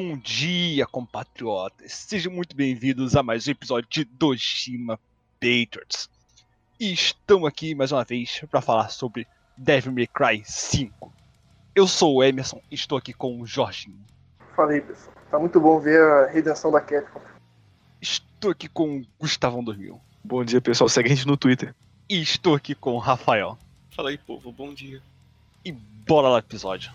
[0.00, 1.92] Bom dia, compatriotas!
[1.92, 4.96] Sejam muito bem-vindos a mais um episódio de Dojima
[5.40, 6.08] Patriots.
[6.78, 9.26] E estamos aqui mais uma vez para falar sobre
[9.56, 11.12] Devil May Cry 5.
[11.74, 13.98] Eu sou o Emerson e estou aqui com o Jorginho.
[14.54, 15.16] Fala aí, pessoal.
[15.32, 17.20] Tá muito bom ver a redenção da Capcom.
[18.00, 20.00] Estou aqui com o Gustavão 2000.
[20.22, 20.88] Bom dia, pessoal.
[20.88, 21.74] Segue a gente no Twitter.
[22.08, 23.58] E estou aqui com o Rafael.
[23.90, 24.52] Fala aí, povo.
[24.52, 25.02] Bom dia.
[25.64, 26.92] E bora lá episódio.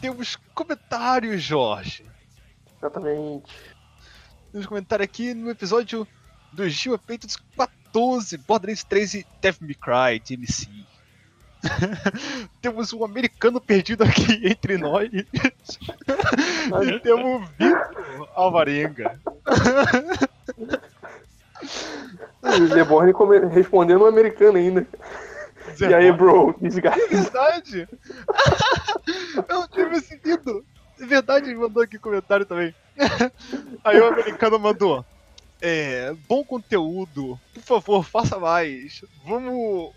[0.00, 2.04] Temos comentários, Jorge.
[2.76, 3.52] Exatamente.
[4.52, 6.06] Temos comentário aqui no episódio
[6.52, 10.68] do Gil Peitos 14, Borderlands 3 e Devil May Cry, DMC.
[12.62, 15.10] temos um americano perdido aqui entre nós.
[15.12, 15.24] e
[17.00, 19.20] temos o Vitor Alvarenga.
[22.42, 24.86] O Zeborn come- respondendo um americano ainda.
[25.80, 26.54] E aí, bro?
[26.60, 27.00] Desgaste.
[27.02, 27.88] É verdade!
[29.48, 30.64] Eu não tinha percebido!
[31.00, 32.74] É verdade, ele mandou aqui comentário também.
[33.84, 35.04] Aí o americano mandou.
[35.60, 39.04] É, bom conteúdo, por favor, faça mais.
[39.24, 39.92] Vamos.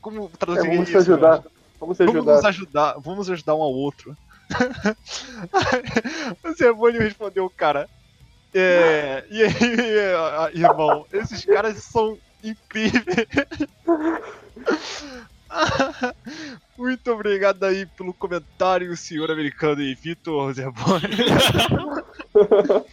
[0.00, 0.98] Como É, traduzir vamos se isso?
[0.98, 1.42] ajudar.
[1.80, 2.34] Vamos se Vamos ajudar.
[2.36, 4.16] nos ajudar, vamos ajudar um ao outro.
[6.44, 7.88] o Zebônio respondeu, cara.
[8.54, 9.52] É, e aí,
[10.54, 12.18] irmão, esses caras são
[12.50, 13.26] incríveis.
[16.76, 21.08] Muito obrigado aí pelo comentário, senhor americano e Vitor Zebônio.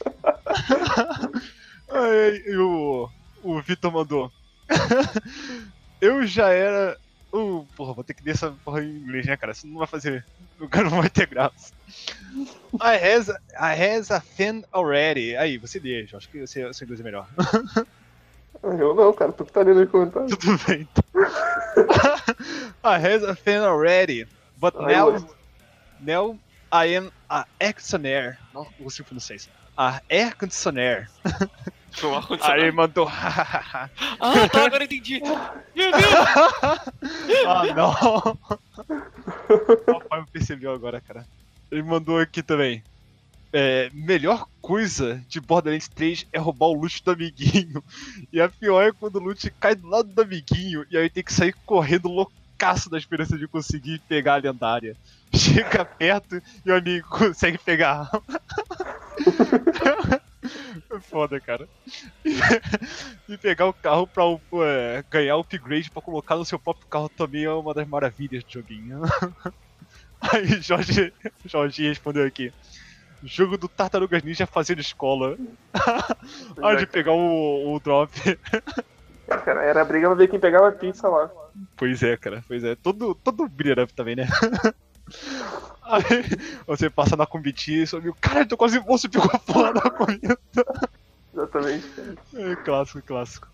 [1.90, 3.10] Aí, e o,
[3.44, 4.32] o Vitor mandou.
[6.02, 6.98] Eu já era.
[7.32, 9.54] Uh, porra, vou ter que ler essa porra em inglês, né, cara?
[9.54, 10.26] Senão não vai fazer.
[10.60, 11.74] O cara não vai ter graça.
[12.82, 15.36] I has, I has a fan already.
[15.36, 17.28] Aí, você lê, acho que você, seu inglês é melhor.
[18.64, 19.32] Eu não, cara.
[19.32, 20.38] Tu que tá lendo os comentários.
[20.38, 20.88] Tudo bem.
[20.90, 21.04] então.
[22.84, 24.26] I has a fan already.
[24.58, 25.22] But Aí, now, ué.
[26.00, 26.40] now
[26.72, 28.40] I am a air conditioner.
[28.54, 29.50] Não consigo pronunciar isso.
[29.78, 31.10] A air conditioner.
[32.04, 33.08] Um Aí mandou.
[33.08, 35.22] Ah, tá, agora entendi.
[35.76, 36.14] Meu Deus!
[37.46, 38.40] ah, não!
[39.50, 41.26] o papai me percebeu agora, cara.
[41.70, 42.84] Ele mandou aqui também.
[43.56, 47.84] É, melhor coisa de Borderlands 3 é roubar o loot do amiguinho.
[48.34, 51.24] E a pior é quando o loot cai do lado do amiguinho e aí tem
[51.24, 54.98] que sair correndo loucaço da esperança de conseguir pegar a lendária.
[55.32, 58.10] Chega perto e o amigo consegue pegar.
[60.92, 61.68] É Foda, cara.
[63.30, 64.24] E pegar o carro pra
[64.66, 68.52] é, ganhar upgrade pra colocar no seu próprio carro também é uma das maravilhas do
[68.52, 69.02] joguinho.
[70.20, 71.14] Aí Jorge,
[71.46, 72.52] Jorge respondeu aqui.
[73.24, 75.38] Jogo do Tartarugas Ninja fazendo escola.
[76.62, 78.12] Hora de pegar o, o drop.
[79.28, 81.32] É, cara, era a briga pra ver quem pegava a pizza lá.
[81.78, 82.76] Pois é, cara, pois é.
[82.76, 84.28] Todo, todo beat up também, né?
[85.84, 86.04] Aí
[86.66, 90.38] você passa na combitinha e viu, caralho, tô quase moço pegou a porra da comida.
[91.34, 91.88] Exatamente.
[91.90, 92.16] cara.
[92.36, 93.48] É, clássico, clássico.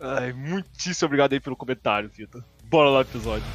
[0.00, 2.42] Ai, muitíssimo obrigado aí pelo comentário, Vitor.
[2.64, 3.46] Bora lá episódio.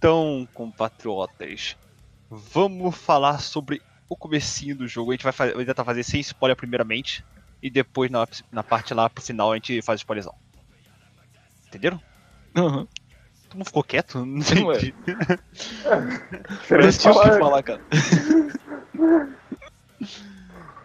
[0.00, 1.76] Então, compatriotas,
[2.30, 5.10] vamos falar sobre o comecinho do jogo.
[5.10, 7.22] A gente vai, fazer, vai tentar fazer sem spoiler primeiramente,
[7.62, 10.34] e depois na, na parte lá pro final a gente faz spoilerzão.
[11.68, 12.00] Entenderam?
[12.56, 12.88] Aham.
[13.50, 14.24] Tu não ficou quieto?
[14.24, 14.94] Não entendi.
[16.66, 17.82] Tinha o que falar- falar, cara.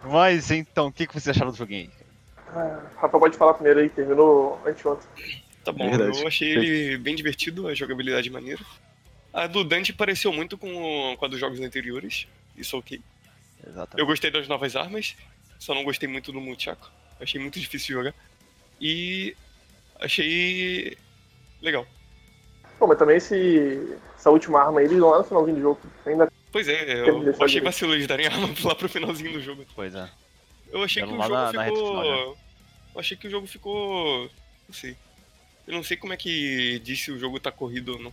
[0.04, 2.06] Mas então, o que, que vocês acharam do joguinho aí?
[2.54, 5.08] Ah, Rafa pode falar primeiro aí, terminou anteontem.
[5.64, 6.20] Tá bom, Verdade.
[6.20, 8.60] eu achei ele bem divertido, a jogabilidade maneira.
[9.36, 12.26] A do Dante pareceu muito com, com a dos jogos anteriores,
[12.56, 13.00] isso ok.
[13.66, 13.98] Exatamente.
[14.00, 15.14] Eu gostei das novas armas,
[15.58, 16.90] só não gostei muito do Muchaco.
[17.20, 18.14] Achei muito difícil de jogar.
[18.80, 19.36] E
[20.00, 20.96] achei
[21.60, 21.86] legal.
[22.78, 25.80] Pô, mas também esse, essa última arma aí, eles vão lá no finalzinho do jogo.
[26.06, 29.66] Ainda Pois é, eu só achei vacilo eles darem arma lá pro finalzinho do jogo.
[29.74, 30.08] Pois é.
[30.70, 31.86] Eu achei que Deram o jogo na- na ficou.
[31.88, 32.34] final, né?
[32.94, 34.30] Eu achei que o jogo ficou.
[34.68, 34.96] Não sei.
[35.66, 38.12] Eu não sei como é que diz se o jogo tá corrido ou não.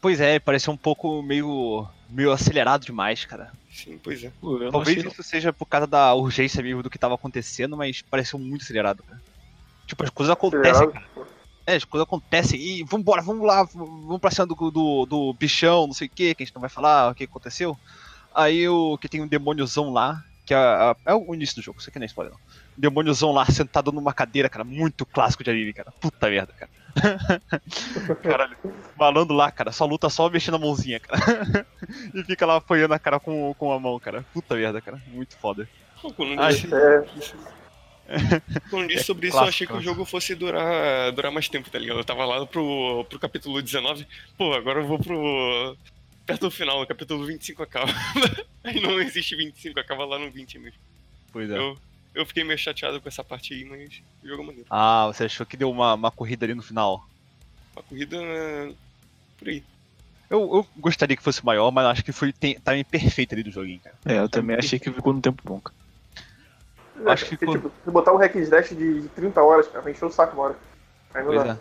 [0.00, 3.52] Pois é, pareceu um pouco meio, meio acelerado demais, cara.
[3.72, 4.30] Sim, pois é.
[4.42, 8.38] Eu Talvez isso seja por causa da urgência mesmo do que tava acontecendo, mas pareceu
[8.38, 9.20] muito acelerado, cara.
[9.86, 11.06] Tipo, as coisas acontecem, cara.
[11.66, 15.86] É, as coisas acontecem e vambora, vamos lá, vamos pra cima do, do, do bichão,
[15.86, 17.76] não sei o que, que a gente não vai falar o que aconteceu.
[18.34, 21.78] Aí o que tem um demôniozão lá, Que é, a- é o início do jogo,
[21.78, 22.40] isso aqui não é spoiler não.
[22.78, 25.90] Um demôniozão lá sentado numa cadeira, cara, muito clássico de anime, cara.
[26.00, 26.70] Puta merda, cara.
[28.22, 28.56] Caralho,
[28.96, 31.66] malandro lá, cara, só luta só mexendo a mãozinha, cara.
[32.14, 34.24] e fica lá apoiando a cara com, com a mão, cara.
[34.32, 35.00] Puta merda, cara.
[35.08, 35.68] Muito foda.
[36.16, 36.68] Quando disse,
[38.08, 38.40] É,
[38.70, 39.94] quando disse É sobre isso, eu clássico, achei que o clássico.
[39.94, 41.98] jogo fosse durar, durar mais tempo, tá ligado?
[41.98, 44.06] Eu tava lá pro, pro capítulo 19,
[44.36, 45.76] pô, agora eu vou pro.
[46.24, 47.92] perto do final, o capítulo 25 acaba.
[48.64, 50.78] Aí não existe 25, acaba lá no 20 mesmo.
[51.32, 51.58] Pois é.
[51.58, 51.76] Eu,
[52.20, 54.66] eu fiquei meio chateado com essa parte aí, mas o jogo é maneiro.
[54.70, 57.04] Ah, você achou que deu uma, uma corrida ali no final?
[57.76, 58.72] A corrida é
[59.38, 59.62] por aí.
[60.28, 63.50] Eu, eu gostaria que fosse maior, mas acho que foi tem, timing perfeito ali do
[63.50, 63.96] joguinho, cara.
[64.04, 65.74] É, eu também achei que ficou no tempo bom, cara.
[67.06, 69.68] é, Acho que porque, ficou- tipo, se botar um hack slash de, de 30 horas,
[69.68, 70.58] cara, vai encher o saco uma hora.
[71.14, 71.52] Aí não Pois dá.
[71.54, 71.58] é.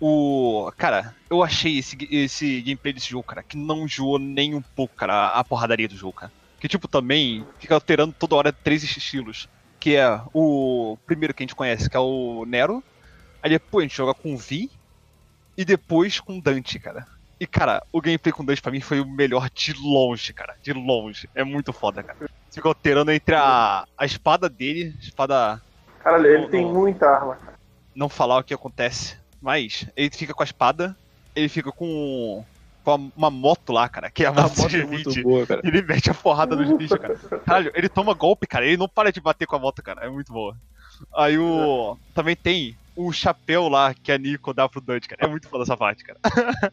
[0.00, 0.72] O.
[0.78, 4.94] Cara, eu achei esse, esse gameplay desse jogo, cara, que não enjoou nem um pouco,
[4.96, 6.32] cara, a porradaria do jogo, cara.
[6.58, 9.46] Que, tipo, também fica alterando toda hora três estilos.
[9.80, 12.84] Que é o primeiro que a gente conhece, que é o Nero.
[13.42, 14.70] Aí depois a gente joga com o Vi.
[15.56, 17.06] E depois com o Dante, cara.
[17.38, 20.54] E, cara, o gameplay com o Dante pra mim foi o melhor de longe, cara.
[20.62, 21.28] De longe.
[21.34, 22.28] É muito foda, cara.
[22.50, 25.60] Fica alterando entre a, a espada dele, espada
[26.02, 26.72] Caralho, ele Não, tem não.
[26.74, 27.36] muita arma.
[27.36, 27.58] cara.
[27.94, 30.96] não falar o que acontece, mas ele fica com a espada,
[31.34, 32.44] ele fica com,
[32.84, 35.60] com uma moto lá, cara, que é a moto moto é muito boa, cara.
[35.64, 37.16] Ele mete a porrada nos bichos, cara.
[37.44, 40.08] Caralho, ele toma golpe, cara, ele não para de bater com a moto, cara, é
[40.08, 40.56] muito boa.
[41.14, 41.96] Aí o.
[42.14, 45.24] Também tem o chapéu lá que a Nico dá pro Dante, cara.
[45.24, 46.18] É muito foda essa parte, cara.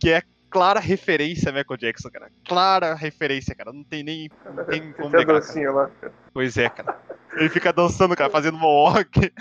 [0.00, 2.30] que é clara referência a Michael Jackson, cara.
[2.46, 3.72] Clara referência, cara.
[3.72, 4.30] Não tem nem.
[4.44, 5.72] Não tem como Tem negar, cara.
[5.72, 5.90] lá.
[6.32, 6.98] Pois é, cara.
[7.34, 9.32] Ele fica dançando, cara, fazendo walk.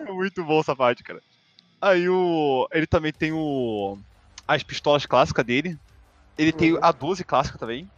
[0.00, 1.20] é muito bom essa parte, cara.
[1.80, 2.68] Aí o.
[2.72, 3.96] Ele também tem o.
[4.50, 5.78] As pistolas clássicas dele.
[6.36, 6.80] Ele tem Uhum.
[6.82, 7.88] a 12 clássica também.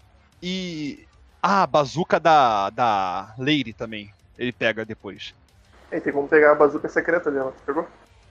[0.43, 1.09] E.
[1.43, 2.69] Ah, a bazuca da.
[2.69, 4.13] da Lady também.
[4.37, 5.35] Ele pega depois.
[5.91, 7.89] Aí tem como pegar a bazuca secreta dela, pegou?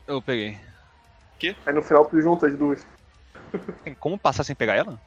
[0.07, 0.55] Eu peguei.
[1.65, 2.85] Aí no final tu junta as duas.
[3.83, 4.99] Tem como passar sem pegar ela?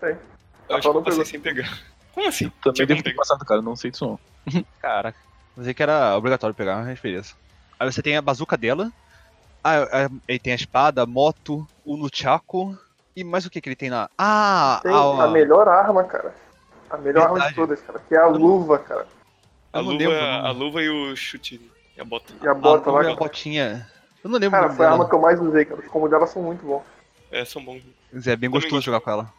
[0.00, 0.16] Eu
[0.70, 1.68] Ah, acho que eu não passei sem pegar.
[2.14, 2.48] Como assim?
[2.48, 3.60] Também Tinha devo ter passado, cara.
[3.60, 4.62] Não sei disso não.
[4.80, 5.18] Caraca.
[5.54, 7.34] Pensei que era obrigatório pegar, mas beleza.
[7.78, 8.90] Aí você tem a bazuca dela.
[9.62, 12.76] Ah, ah, ele tem a espada, a moto, o Nunchaku.
[13.16, 14.08] E mais o que que ele tem na.
[14.16, 14.80] Ah!
[14.82, 16.32] Tem a, a melhor arma, cara.
[16.88, 17.54] A melhor arma Verdade.
[17.54, 18.00] de todas, cara.
[18.08, 19.06] Que é a luva, cara.
[19.72, 21.60] A luva, lembro, a luva e o chute.
[21.96, 22.32] E a bota.
[22.40, 23.16] E a bota a, lá, a cara.
[23.16, 23.88] botinha.
[24.22, 25.80] Eu não lembro Cara, foi a arma que eu mais usei, cara.
[25.80, 26.82] Os combos dela são muito bons.
[27.30, 27.82] É, são bons.
[28.12, 28.84] Mas É bem Também gostoso gosto.
[28.86, 29.32] jogar com ela.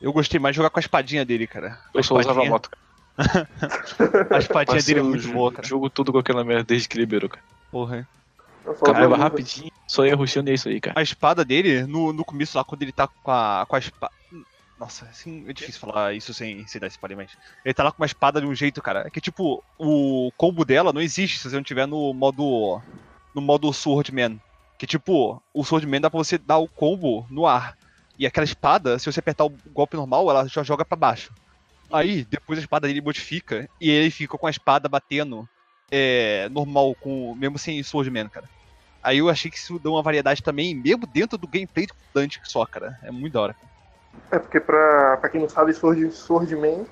[0.00, 1.78] Eu gostei mais de jogar com a espadinha dele, cara.
[1.92, 2.88] Eu só usava a espadinha- moto, cara.
[4.30, 5.66] A espadinha dele é o muito boa, cara.
[5.66, 7.42] jogo todo com aquela merda desde que liberou, cara.
[7.70, 8.06] Porra.
[8.74, 9.70] Caramba, rapidinho.
[9.86, 10.98] Só ia rushando e é isso aí, cara.
[10.98, 14.12] A espada dele, no, no começo lá, quando ele tá com a, com a espada.
[14.78, 17.36] Nossa, assim, é difícil falar isso sem, sem dar spoiler, mas.
[17.64, 19.06] Ele tá lá com uma espada de um jeito, cara.
[19.06, 22.80] É que, tipo, o combo dela não existe se você não tiver no modo.
[23.34, 24.40] No modo Swordman.
[24.78, 27.76] Que, tipo, o Swordman dá pra você dar o combo no ar.
[28.16, 31.32] E aquela espada, se você apertar o golpe normal, ela já joga pra baixo.
[31.90, 35.48] Aí, depois a espada dele modifica e ele fica com a espada batendo
[35.90, 38.48] é, normal, com, mesmo sem Swordman, cara.
[39.02, 42.40] Aí eu achei que isso deu uma variedade também, mesmo dentro do gameplay do Dante
[42.44, 42.98] só, cara.
[43.02, 43.56] É muito da hora.
[44.30, 46.84] É porque, pra, pra quem não sabe, Sword, Swordman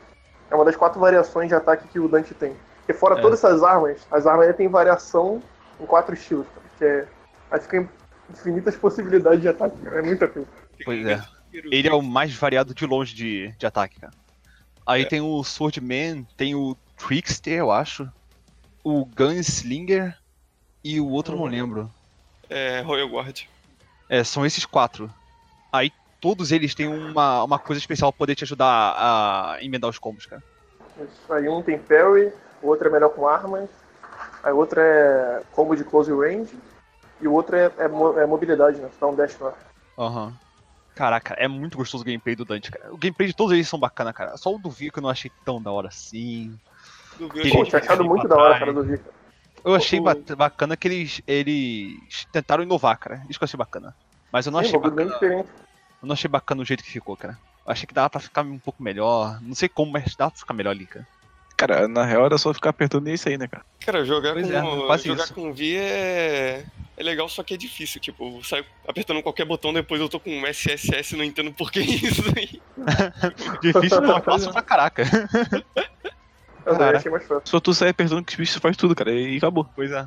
[0.50, 2.54] é uma das quatro variações de ataque que o Dante tem.
[2.78, 3.20] Porque fora É.
[3.20, 5.42] todas essas armas, as armas tem variação
[5.80, 6.66] em quatro estilos, cara.
[6.78, 7.08] Que é.
[7.50, 7.88] Aí fica
[8.30, 9.98] infinitas possibilidades de ataque, cara.
[9.98, 10.48] É muita coisa.
[10.84, 11.20] Pois é.
[11.52, 14.12] Ele é o mais variado de longe de, de ataque, cara.
[14.86, 15.04] Aí É.
[15.06, 18.08] tem o Swordman, tem o Trickster, eu acho.
[18.84, 20.16] O Gunslinger
[20.84, 21.50] e o outro eu não Uhum.
[21.50, 21.94] lembro.
[22.48, 23.42] É, Royal Guard.
[24.08, 25.12] É, são esses quatro.
[25.72, 29.98] Aí todos eles têm uma, uma coisa especial pra poder te ajudar a, emendar os
[29.98, 30.42] combos, cara.
[30.98, 33.68] Isso Aí um tem parry, o outro é melhor com armas,
[34.42, 36.56] aí o outro é combo de close range,
[37.20, 38.88] e o outro é, é, é mobilidade, né?
[38.88, 39.52] Você dá um dash lá.
[39.98, 40.32] Aham.
[40.94, 42.92] Caraca, é muito gostoso o gameplay do Dante, cara.
[42.92, 44.34] O gameplay de todos eles são bacana, cara.
[44.38, 46.58] Só o do Vi que eu não achei tão da hora assim.
[47.18, 49.10] Do Pô, achei tinha achado muito da hora, cara, do Vika.
[49.66, 51.98] Eu achei O- ba- bacana que eles, eles
[52.32, 53.22] tentaram inovar, cara.
[53.28, 53.94] Isso que eu achei bacana.
[54.32, 55.18] Mas eu não Sim, achei bacana.
[55.20, 55.46] Eu
[56.02, 57.36] não achei bacana o jeito que ficou, cara.
[57.66, 59.40] Eu achei que dava pra ficar um pouco melhor.
[59.42, 61.06] Não sei como, mas dava pra ficar melhor ali, cara.
[61.56, 63.64] Cara, na real era só ficar apertando isso aí, né, cara?
[63.80, 65.34] Cara, jogar Pois com, é, jogar isso.
[65.34, 66.64] com V é...
[66.98, 67.98] é legal, só que é difícil.
[68.00, 71.80] Tipo, sai apertando qualquer botão, depois eu tô com um SSS, não entendo por que
[72.06, 72.60] isso aí.
[73.62, 75.02] Difícil não, é fácil pra caraca.
[76.66, 76.98] Eu Caraca.
[76.98, 77.42] achei mais fácil.
[77.44, 79.12] Só tu sai apertando que os bichos faz tudo, cara.
[79.12, 79.66] E acabou.
[79.74, 80.06] Pois é.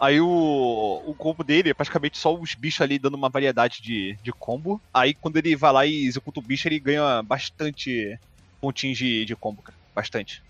[0.00, 4.16] Aí o, o combo dele é praticamente só os bichos ali dando uma variedade de,
[4.22, 4.80] de combo.
[4.94, 8.18] Aí quando ele vai lá e executa o bicho, ele ganha bastante
[8.60, 9.76] pontinhos de, de combo, cara.
[9.94, 10.42] bastante.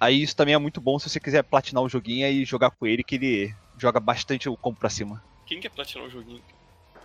[0.00, 2.86] Aí isso também é muito bom se você quiser platinar o joguinho e jogar com
[2.86, 5.22] ele, que ele joga bastante o combo pra cima.
[5.46, 6.40] Quem quer platinar o joguinho?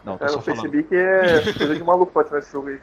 [0.03, 0.61] Não, tô Cara, só eu falando.
[0.61, 2.79] percebi que é coisa de maluco pra tirar esse jogo aí.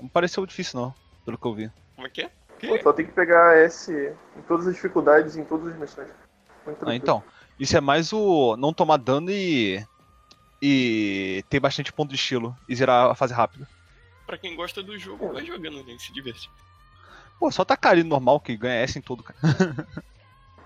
[0.00, 1.70] Não pareceu difícil não, pelo que eu vi.
[1.94, 2.30] Como é que é?
[2.66, 3.92] Pô, só tem que pegar S
[4.36, 6.08] em todas as dificuldades, em todas as missões.
[6.86, 7.22] Ah, então,
[7.58, 9.84] isso é mais o não tomar dano e.
[10.60, 13.66] e ter bastante ponto de estilo e zerar a fase rápido.
[14.26, 15.96] Pra quem gosta do jogo, vai jogando, né?
[15.98, 16.48] Se diverte.
[17.38, 19.38] Pô, só tacar ali no normal que ganha S em todo, cara.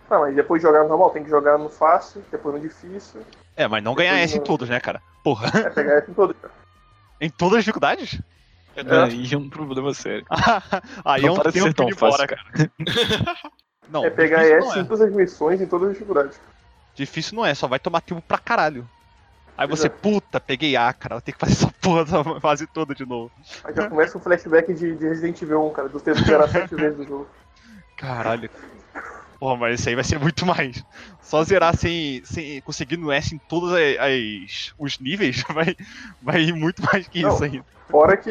[0.08, 3.22] Ah, mas depois de jogar no normal, tem que jogar no fácil, depois no difícil.
[3.56, 5.02] É, mas não ganhar S em no- todos, né, cara?
[5.24, 6.54] Porra, É pegar S em todos, cara.
[7.20, 8.20] em todas as dificuldades?
[8.76, 9.02] É, É.
[9.04, 10.26] Aí é um problema sério.
[11.04, 12.28] Aí Não é um parece tempo ser tão embora, fácil.
[12.28, 12.70] cara.
[13.88, 14.80] Não, É pegar S é.
[14.80, 16.40] em todas as missões, em todas as dificuldades.
[16.94, 18.88] Difícil não é, só vai tomar tempo pra caralho.
[19.56, 19.90] Aí você, é.
[19.90, 23.30] puta, peguei A, cara, vou ter que fazer essa porra da fase toda de novo.
[23.64, 26.48] Aí já começa um flashback de, de Resident Evil 1, cara, do tempo que era
[26.48, 27.28] sete vezes o jogo.
[27.96, 28.50] Caralho.
[29.38, 30.82] Porra, mas isso aí vai ser muito mais.
[31.20, 35.76] Só zerar sem, sem conseguindo S em todos as, as- os níveis vai,
[36.22, 37.34] vai ir muito mais que Não.
[37.34, 37.64] isso ainda.
[37.90, 38.30] Fora que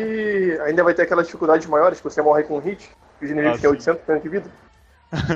[0.66, 3.60] ainda vai ter aquelas dificuldades maiores, que você morre com um hit, que os inimigos
[3.60, 3.76] Ah, têm sim.
[3.76, 4.50] 800 pontos de vida.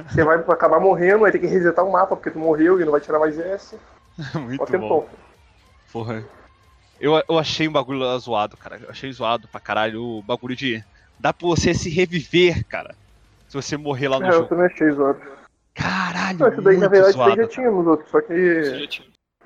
[0.10, 2.92] Você vai acabar morrendo, vai ter que resetar o mapa porque tu morreu e não
[2.92, 3.78] vai tirar mais S.
[4.36, 4.66] muito bom.
[4.66, 5.06] tempão.
[5.94, 6.24] Porra.
[7.00, 8.78] Eu, eu achei um bagulho zoado, cara.
[8.78, 10.84] Eu achei zoado pra caralho o bagulho de.
[11.18, 12.94] Dá pra você se reviver, cara.
[13.48, 14.48] Se você morrer lá no É, eu jogo.
[14.50, 15.22] também achei zoado.
[15.74, 17.36] Caralho, Não, isso daí na verdade zoado.
[17.36, 18.90] já tinha nos outros, só que.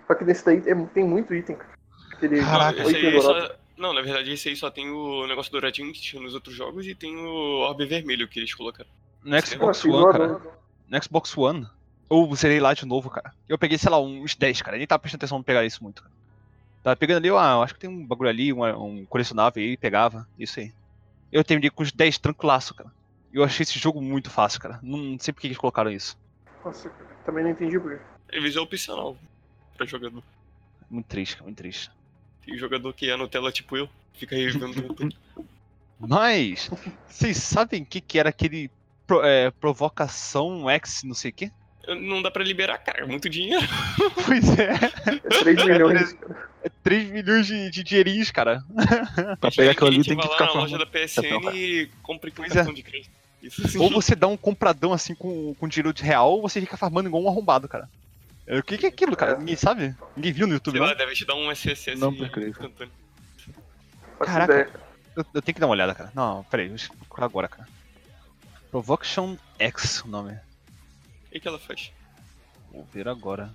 [0.07, 1.73] Só que nesse daí é- tem muito item, cara.
[2.13, 2.81] Aquele Caraca.
[2.83, 3.55] Esse aí só...
[3.77, 6.85] Não, na verdade esse aí só tem o negócio douradinho que tinha nos outros jogos
[6.85, 8.89] e tem o orbe vermelho que eles colocaram.
[9.23, 10.41] No Xbox One, cara.
[10.89, 11.67] No Xbox One.
[12.09, 13.33] Eu zerei lá de novo, cara.
[13.49, 14.75] Eu peguei, sei lá, uns 10, cara.
[14.75, 16.13] Eu nem tava prestando atenção em pegar isso muito, cara.
[16.83, 20.27] Tava pegando ali, ah, acho que tem um bagulho ali, um, um colecionável aí, pegava.
[20.37, 20.71] Isso aí.
[21.31, 22.91] Eu terminei com os 10 tranquilaço, cara.
[23.33, 24.79] Eu achei esse jogo muito fácil, cara.
[24.83, 26.17] Não sei por que eles colocaram isso.
[26.63, 26.89] Nossa,
[27.25, 27.99] também não entendi por quê.
[28.31, 29.17] Eles é opcional
[29.75, 30.23] pra jogador.
[30.89, 31.89] Muito triste, cara, muito triste.
[32.45, 35.15] Tem jogador que é Nutella tipo eu, fica revendo tudo.
[35.99, 36.69] Mas,
[37.07, 38.69] vocês sabem o que, que era aquele
[39.07, 41.51] pro- é, provocação X, não sei o quê?
[41.87, 43.65] Não dá pra liberar, cara, é muito dinheiro.
[44.25, 44.73] Pois é,
[45.15, 46.49] É 3 milhões, cara.
[46.63, 48.61] é 3 milhões de, de dinheirinhos, cara.
[49.39, 52.29] Pra pegar aquilo ali tem que vai ficar lá na loja da PSN e compra
[52.31, 52.55] com Pois é.
[52.55, 53.11] cartão de crédito.
[53.79, 57.09] Ou você dá um compradão assim com, com dinheiro de real, ou você fica farmando
[57.09, 57.89] igual um arrombado, cara.
[58.47, 59.37] É, O que, que é aquilo, cara?
[59.37, 59.95] Ninguém sabe?
[60.15, 60.87] Ninguém viu no YouTube, Sei não?
[60.87, 62.49] lá, deve te dar um SSS Não percrevo.
[62.51, 62.93] instantâneo.
[64.19, 64.79] Caraca.
[65.15, 66.11] Eu, eu tenho que dar uma olhada, cara.
[66.15, 67.67] Não, peraí, deixa eu procurar agora, cara.
[68.71, 70.33] Provocation X, o nome.
[70.33, 71.91] O que, que ela faz?
[72.71, 73.53] Vou ver agora.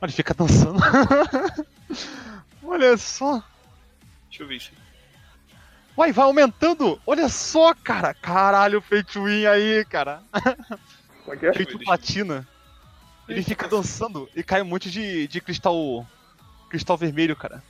[0.00, 0.78] Olha, ele fica dançando.
[2.62, 3.42] Olha só.
[4.28, 4.72] Deixa eu ver isso.
[5.96, 7.00] Uai, vai aumentando.
[7.06, 8.14] Olha só, cara.
[8.14, 10.22] Caralho, o Win aí, cara.
[11.24, 11.52] Como é que é?
[11.52, 12.46] Feito platina.
[13.28, 16.06] Ele fica dançando e cai um monte de, de cristal.
[16.68, 17.62] Cristal vermelho, cara.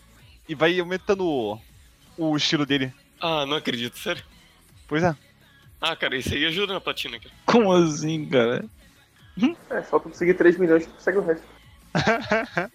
[0.48, 1.60] E vai aumentando o,
[2.16, 2.92] o estilo dele.
[3.20, 4.22] Ah, não acredito, sério.
[4.88, 5.14] Pois é.
[5.80, 7.34] Ah, cara, isso aí ajuda na platina, cara.
[7.44, 8.64] Como assim, cara?
[9.70, 11.44] É, só tu conseguir 3 milhões, tu consegue o resto.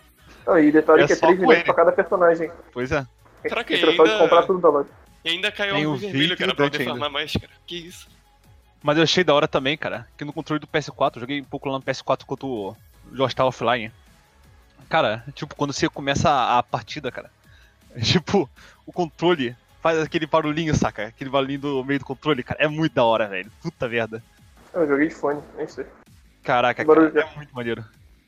[0.49, 1.65] Ah, e detalhe É que é só 3 com milhões ele.
[1.65, 2.49] pra cada personagem.
[2.71, 3.05] Pois é.
[3.49, 4.89] Caraca, e ainda- comprar tudo da loja.
[5.27, 7.51] E ainda caiu Tem algo o vermelho, cara, pra poder farmar mais, cara.
[7.65, 8.07] Que isso?
[8.81, 11.45] Mas eu achei da hora também, cara, que no controle do PS4, eu joguei um
[11.45, 12.77] pouco lá no PS4 enquanto o
[13.11, 13.91] Josh tava offline.
[14.87, 17.29] Cara, tipo, quando você começa a, a partida, cara,
[18.01, 18.49] tipo,
[18.85, 21.07] o controle faz aquele barulhinho, saca?
[21.07, 23.51] Aquele barulhinho do meio do controle, cara, é muito da hora, velho.
[23.61, 24.23] Puta merda.
[24.73, 25.85] Eu joguei de fone, nem sei.
[26.41, 27.83] Caraca, cara, é muito maneiro.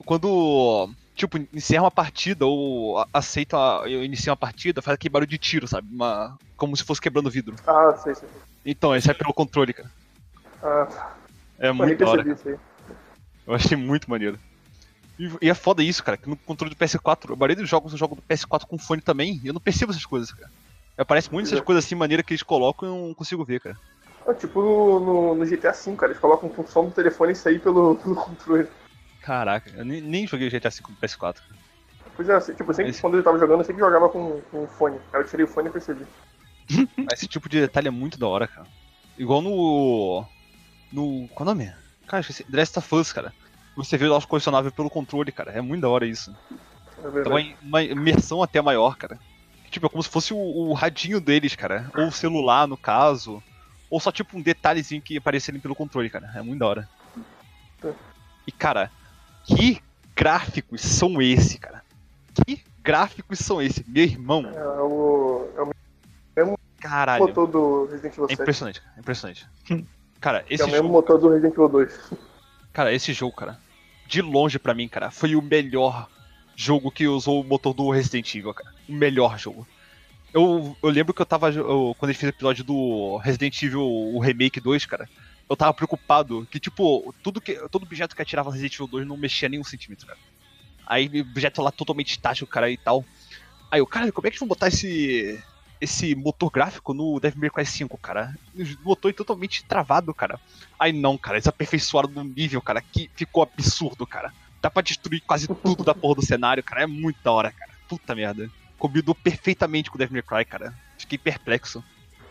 [0.06, 0.90] Quando,
[1.20, 5.38] tipo, encerra uma partida ou aceita, a- eu inicio uma partida, faz aquele barulho de
[5.38, 5.88] tiro, sabe?
[5.94, 7.56] Uma, como se fosse quebrando vidro.
[7.68, 8.30] Ah, sei, sei.
[8.66, 9.92] Então, esse é pelo controle, cara.
[10.64, 10.88] Ah,
[11.60, 12.24] É eu nem muito hora.
[12.24, 12.96] percebi isso aí.
[13.46, 14.40] Eu achei muito maneiro.
[15.18, 17.92] E, e é foda isso, cara, que no controle do PS4, a maioria dos jogos
[17.92, 20.50] eu jogo do PS4 com fone também, e eu não percebo essas coisas, cara.
[20.98, 21.64] Aparece muito essas É.
[21.64, 23.76] coisas assim, maneira que eles colocam e eu não consigo ver, cara.
[24.28, 27.36] Ah, tipo no, no, no GTA V, cara, eles colocam o som do telefone e
[27.36, 28.68] sair pelo, pelo controle.
[29.22, 31.18] Caraca, eu nem, nem joguei GTA V com PS4.
[31.18, 31.60] cara.
[32.16, 34.68] Pois é, assim, tipo, sempre Esse- quando eu tava jogando, eu sempre jogava com, com
[34.68, 34.98] fone.
[35.14, 36.06] Aí eu tirei o fone e percebi.
[37.14, 38.68] Esse tipo de detalhe é muito da hora, cara.
[39.18, 40.26] Igual no.
[40.92, 41.28] No.
[41.30, 41.74] Qual é o nome?
[42.08, 42.46] Cara, esqueci.
[42.52, 43.34] Last of Us, cara.
[43.76, 45.52] Você vê os colecionáveis pelo controle, cara.
[45.52, 46.36] É muito da hora isso.
[46.98, 47.58] É Dá verdade.
[47.62, 49.18] uma, imersão até maior, cara.
[49.70, 51.90] Tipo, é como se fosse o, o radinho deles, cara.
[51.96, 53.42] Ou o celular, no caso.
[53.90, 56.32] Ou só tipo um detalhezinho que aparecia ali pelo controle, cara.
[56.36, 56.90] É muito da hora.
[57.84, 57.94] É.
[58.48, 58.92] E, cara,
[59.56, 59.82] que
[60.16, 61.84] gráficos são esse, cara?
[62.46, 63.84] Que gráficos são esse?
[63.88, 65.48] Meu irmão, É o,
[66.36, 67.26] é o caralho.
[67.28, 68.42] motor do Resident Evil É 7.
[68.42, 68.94] impressionante, cara.
[68.96, 69.48] É impressionante.
[70.22, 72.00] Cara, esse é o mesmo jogo, motor do Resident Evil 2.
[72.74, 73.60] cara, esse jogo, cara,
[74.08, 76.08] de longe pra mim, cara, foi o melhor
[76.56, 78.74] jogo que usou o motor do Resident Evil, cara.
[78.88, 79.66] O melhor jogo.
[80.34, 81.50] Eu, eu lembro que eu tava.
[81.52, 85.10] eu- quando a gente fez o episódio do Resident Evil, o Remake 2, cara,
[85.50, 89.08] eu tava preocupado que, tipo, tudo que, todo objeto que atirava no Resident Evil 2
[89.08, 90.20] não mexia nem um centímetro, cara.
[90.86, 93.04] Aí objeto lá totalmente estático, cara, e tal.
[93.72, 95.44] Aí eu, cara, como é que vão botar esse.
[95.82, 98.36] esse motor gráfico no Devil May Cry 5, cara?
[98.56, 100.40] O motor é totalmente travado, cara.
[100.80, 104.32] Aí não, cara, eles aperfeiçoaram num nível, cara, que ficou absurdo, cara.
[104.62, 106.84] Dá pra destruir quase tudo da porra do cenário, cara.
[106.84, 107.72] É muito da hora, cara.
[107.88, 108.50] Puta merda.
[108.78, 110.74] Combinou perfeitamente com o Devil May Cry, cara.
[110.98, 111.84] Fiquei perplexo.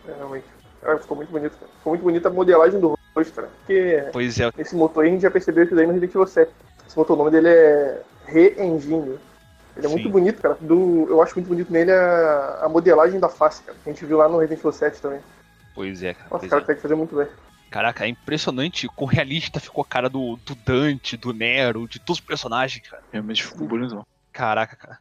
[0.06, 0.57] É, realmente.
[0.80, 1.70] Cara, ficou muito bonito, cara.
[1.78, 3.48] Ficou muito bonita a modelagem do rosto, cara.
[3.58, 6.26] Porque Pois é, esse motor aí a gente já percebeu isso daí no Resident Evil
[6.26, 6.52] 7.
[6.86, 9.18] Esse motor, o nome dele é Re-Engine.
[9.76, 9.94] Ele é Sim.
[9.94, 10.56] muito bonito, cara.
[10.60, 13.76] Do, eu acho muito bonito nele a, a modelagem da face, cara.
[13.82, 15.20] Que a gente viu lá no Resident Evil 7 também.
[15.74, 16.28] pois é, cara.
[16.30, 16.64] Nossa, o cara é.
[16.64, 17.28] consegue fazer muito bem.
[17.70, 22.18] Caraca, é impressionante quão realista ficou a cara do, do Dante, do Nero, de todos
[22.18, 23.02] os personagens, cara.
[23.12, 24.06] Realmente ficou bonitão.
[24.32, 24.98] Caraca, cara.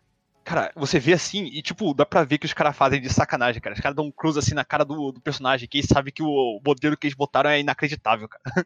[0.47, 3.61] Cara, você vê assim e, tipo, dá pra ver que os caras fazem de sacanagem,
[3.61, 3.75] cara.
[3.75, 6.61] Os caras dão um close assim na cara do, do personagem, que sabem que o
[6.65, 8.41] modelo que eles botaram é inacreditável, cara.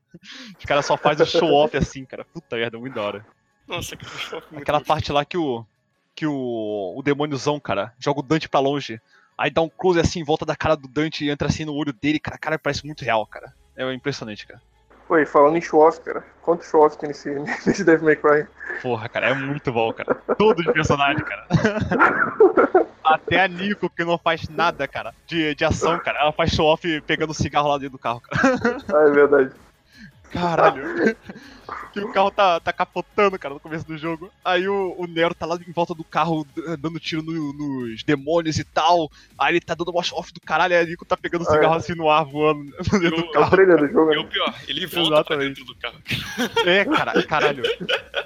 [0.60, 2.24] Os caras só fazem o show-off assim, cara.
[2.24, 3.26] Puta merda, muito da hora.
[3.68, 4.44] Nossa, que show.
[4.58, 5.66] Aquela parte lá que o.
[6.14, 6.94] Que o.
[6.96, 9.02] O demôniozão, cara, joga o Dante pra longe.
[9.36, 11.74] Aí dá um close assim em volta da cara do Dante e entra assim no
[11.74, 12.38] olho dele, cara.
[12.38, 13.56] Cara, parece muito real, cara.
[13.76, 14.62] É impressionante, cara.
[15.20, 16.24] E falando em show-off, cara.
[16.42, 17.30] Quanto show-off tem nesse,
[17.66, 18.48] nesse Devil May Cry?
[18.82, 20.16] Porra, cara, é muito bom, cara.
[20.38, 21.46] Todo de personagem, cara.
[23.04, 26.20] Até a Nico, que não faz nada, cara, de, de ação, cara.
[26.20, 28.58] Ela faz show-off pegando cigarro lá dentro do carro, cara.
[28.94, 29.52] Ah, é verdade.
[30.32, 31.16] Caralho.
[31.94, 34.32] Que o carro tá, tá capotando, cara, no começo do jogo.
[34.44, 36.46] Aí o, o Nero tá lá em volta do carro,
[36.80, 39.10] dando tiro no- nos demônios e tal.
[39.38, 41.56] Aí ele tá dando uma off do caralho, aí Nico tá pegando Ah, é.
[41.56, 42.66] cigarro assim no ar, voando
[43.00, 43.56] dentro do Eu- É o carro.
[43.92, 45.48] jogo, E o pior, ele volta pra Exatamente.
[45.60, 45.98] dentro do carro.
[46.66, 47.64] É, cara, caralho.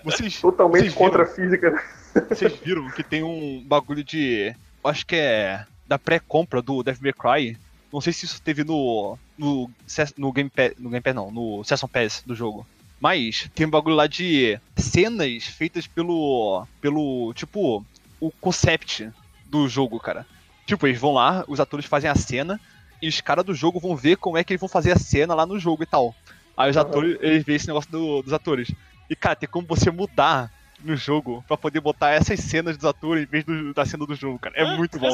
[0.04, 1.06] Vocês, Totalmente vocês viram?
[1.06, 1.84] contra a física, né?
[2.30, 4.56] Vocês viram que tem um bagulho de.
[4.84, 5.66] Acho que é.
[5.88, 7.58] Da pré-compra do Devil May Cry.
[7.96, 9.18] Não sei se isso teve no.
[9.38, 9.72] No,
[10.18, 10.74] no Game Pass.
[10.78, 12.68] No Game Pass não, no Session Pass do jogo.
[13.00, 16.68] Mas tem um bagulho lá de cenas feitas pelo.
[16.82, 17.34] pelo.
[17.34, 17.86] Tipo.
[18.20, 19.10] O concept
[19.46, 20.26] do jogo, cara.
[20.66, 22.60] Tipo, eles vão lá, os atores fazem a cena.
[23.02, 25.34] E os caras do jogo vão ver como é que eles vão fazer a cena
[25.36, 26.14] lá no jogo e tal.
[26.58, 28.72] Aí os atores, eles veem esse negócio do- dos atores.
[29.10, 30.50] E, cara, tem como você mudar
[30.84, 34.16] no jogo pra poder botar essas cenas dos atores em vez do- da cena do
[34.16, 34.56] jogo, cara.
[34.58, 35.10] É muito bom.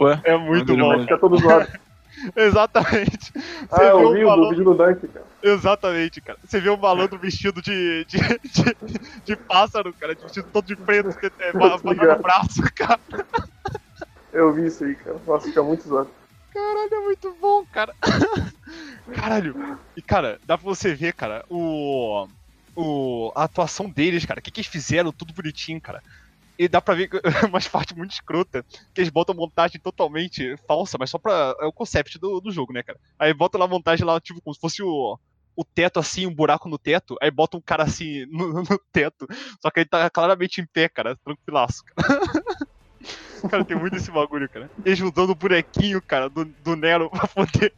[0.00, 0.20] Ué?
[0.24, 1.00] É muito bom.
[1.00, 1.36] Fica todo.
[2.36, 3.32] Exatamente.
[3.32, 5.26] Você Ah, eu um vi o malandro- vídeo do Dunk, cara.
[5.42, 6.38] Exatamente, cara.
[6.44, 11.10] Você vê um malandro vestido de, de, de, de pássaro, cara, vestido todo de preto,
[11.38, 12.22] é, no ligado.
[12.22, 13.00] braço, cara.
[14.32, 15.16] Eu vi isso aí, cara.
[15.26, 16.10] Nossa, fica muito zoado.
[16.52, 17.94] Caralho, é muito bom, cara.
[19.14, 19.54] Caralho.
[19.96, 22.26] E, cara, dá pra você ver, cara, o.
[22.76, 24.40] o a atuação deles, cara.
[24.40, 26.02] O que, que eles fizeram, tudo bonitinho, cara.
[26.58, 30.96] E dá pra ver que- umas partes muito escrota, que eles botam montagem totalmente falsa,
[30.98, 31.54] mas só pra.
[31.60, 32.98] É o concept do, do jogo, né, cara?
[33.18, 35.18] Aí botam lá a montagem lá, tipo, como se fosse o.
[35.56, 39.26] O teto assim, um buraco no teto, aí bota um cara assim no, no teto.
[39.60, 42.18] Só que ele tá claramente em pé, cara, tranquilaço, cara.
[43.48, 44.68] Cara, tem muito esse bagulho, cara.
[44.84, 47.72] Eles usando o bonequinho, cara, do, do Nero pra poder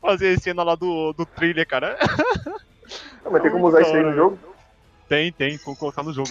[0.00, 1.98] fazer a cena lá do, do trailer, cara.
[3.24, 4.38] Ah, mas tem como usar isso aí no jogo?
[5.08, 6.30] Tem, tem, como colocar no jogo.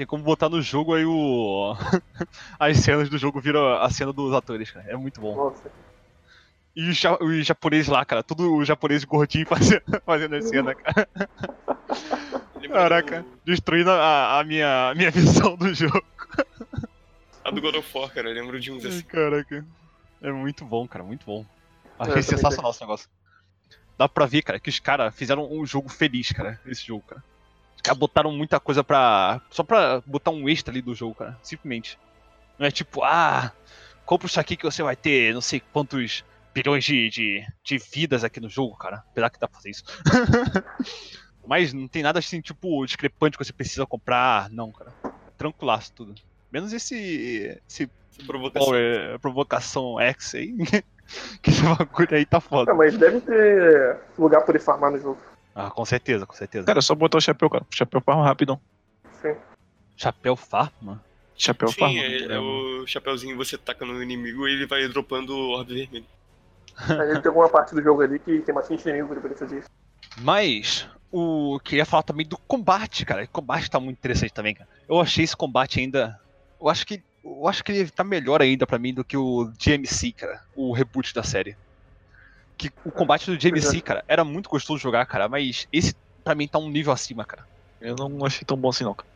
[0.00, 1.76] Tem como botar no jogo aí o.
[2.58, 4.86] As cenas do jogo viram a cena dos atores, cara.
[4.90, 5.36] É muito bom.
[5.36, 5.70] Nossa.
[6.74, 8.22] E os, ja- os japoneses lá, cara.
[8.22, 11.06] Tudo os japoneses gordinho fazendo, fazendo a cena, cara.
[12.66, 13.26] Caraca.
[13.44, 16.02] Destruindo a, a minha, a minha visão do jogo.
[17.44, 19.02] A do God of War, cara, eu lembro de uns Ai, assim.
[19.02, 19.66] caraca.
[20.22, 21.44] É muito bom, cara, muito bom.
[21.98, 23.06] Achei também sensacional esse negócio.
[23.98, 27.22] Dá pra ver, cara, que os caras fizeram um jogo feliz, cara, esse jogo, cara.
[27.80, 29.40] Os caras botaram muita coisa pra.
[29.48, 31.38] Só pra botar um extra ali do jogo, cara.
[31.42, 31.98] Simplesmente.
[32.58, 33.50] Não é tipo, ah,
[34.04, 38.22] compra isso aqui que você vai ter não sei quantos bilhões de, de, de vidas
[38.22, 39.02] aqui no jogo, cara.
[39.10, 39.82] Apesar que dá pra fazer isso.
[41.46, 44.50] Mas não tem nada assim, tipo, discrepante que você precisa comprar.
[44.50, 44.92] Não, cara.
[45.38, 46.14] Tranquilaço tudo.
[46.52, 47.58] Menos esse.
[47.66, 47.90] esse
[48.26, 48.68] provocação.
[48.68, 50.54] Power, provocação X aí.
[51.40, 52.72] que esse bagulho aí tá foda.
[52.72, 55.29] Não, mas deve ter lugar pra poder farmar no jogo.
[55.66, 56.66] Ah, com certeza, com certeza.
[56.66, 57.64] Cara, é só botar o chapéu, cara.
[57.70, 58.60] O chapéu farma rapidão.
[59.20, 59.34] Sim.
[59.96, 61.04] Chapéu farma?
[61.36, 61.98] Chapéu Sim, farma.
[61.98, 66.06] é, é o chapeuzinho que você taca no inimigo e ele vai dropando orbe vermelho.
[66.76, 69.58] Aí deve ter alguma parte do jogo ali que tem bastante inimigo pra poder fazer
[69.58, 69.68] isso.
[70.18, 73.24] Mas o queria falar também do combate, cara.
[73.24, 74.68] O combate tá muito interessante também, cara.
[74.88, 76.18] Eu achei esse combate ainda.
[76.60, 77.02] Eu acho que.
[77.22, 80.42] Eu acho que ele tá melhor ainda pra mim do que o GMC, cara.
[80.56, 81.54] O reboot da série.
[82.68, 86.34] Que o combate do JMC, cara, era muito gostoso de jogar, cara, mas esse pra
[86.34, 87.46] mim tá um nível acima, cara.
[87.80, 89.08] Eu não achei tão bom assim, não, cara.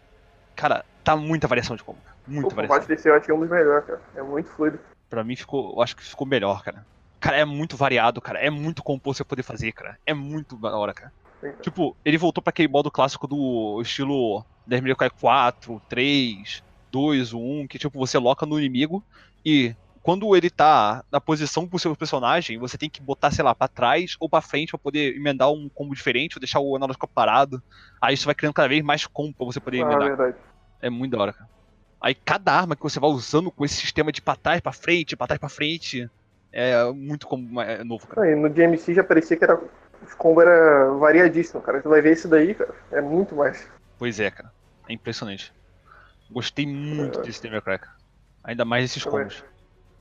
[0.56, 1.98] Cara, tá muita variação de combo.
[2.02, 2.16] cara.
[2.26, 2.76] O Muita variação.
[2.80, 4.00] combate desse eu acho que é um dos melhores, cara.
[4.16, 4.78] É muito fluido.
[5.10, 5.74] Pra mim ficou.
[5.76, 6.86] Eu acho que ficou melhor, cara.
[7.20, 8.38] Cara, é muito variado, cara.
[8.38, 9.98] É muito combo você poder fazer, cara.
[10.06, 11.12] É muito da hora, cara.
[11.40, 11.60] Sim, cara.
[11.62, 17.32] Tipo, ele voltou pra aquele modo clássico do estilo Devil May Cry 4, 3, 2,
[17.34, 19.04] 1, que tipo, você loca no inimigo
[19.44, 23.54] e quando ele tá na posição pro seu personagem, você tem que botar, sei lá,
[23.54, 27.08] pra trás ou pra frente pra poder emendar um combo diferente ou deixar o analógico
[27.08, 27.62] parado.
[28.02, 30.08] Aí isso vai criando cada vez mais combo pra você poder Ah, emendar.
[30.08, 30.36] verdade.
[30.82, 31.48] É muito da hora, cara.
[32.02, 35.16] Aí cada arma que você vai usando com esse sistema de pra trás, pra frente,
[35.16, 36.06] pra trás, pra frente,
[36.52, 38.30] é muito como é novo, cara.
[38.30, 39.58] E no DMC já parecia que era.
[40.06, 41.80] Os combos era variadíssimo, cara.
[41.80, 42.74] Tu vai ver esse daí, cara.
[42.92, 43.66] É muito mais.
[43.98, 44.52] Pois é, cara.
[44.86, 45.50] É impressionante.
[46.30, 47.22] Gostei muito É.
[47.22, 47.80] desse cara.
[48.44, 49.42] Ainda mais esses combos.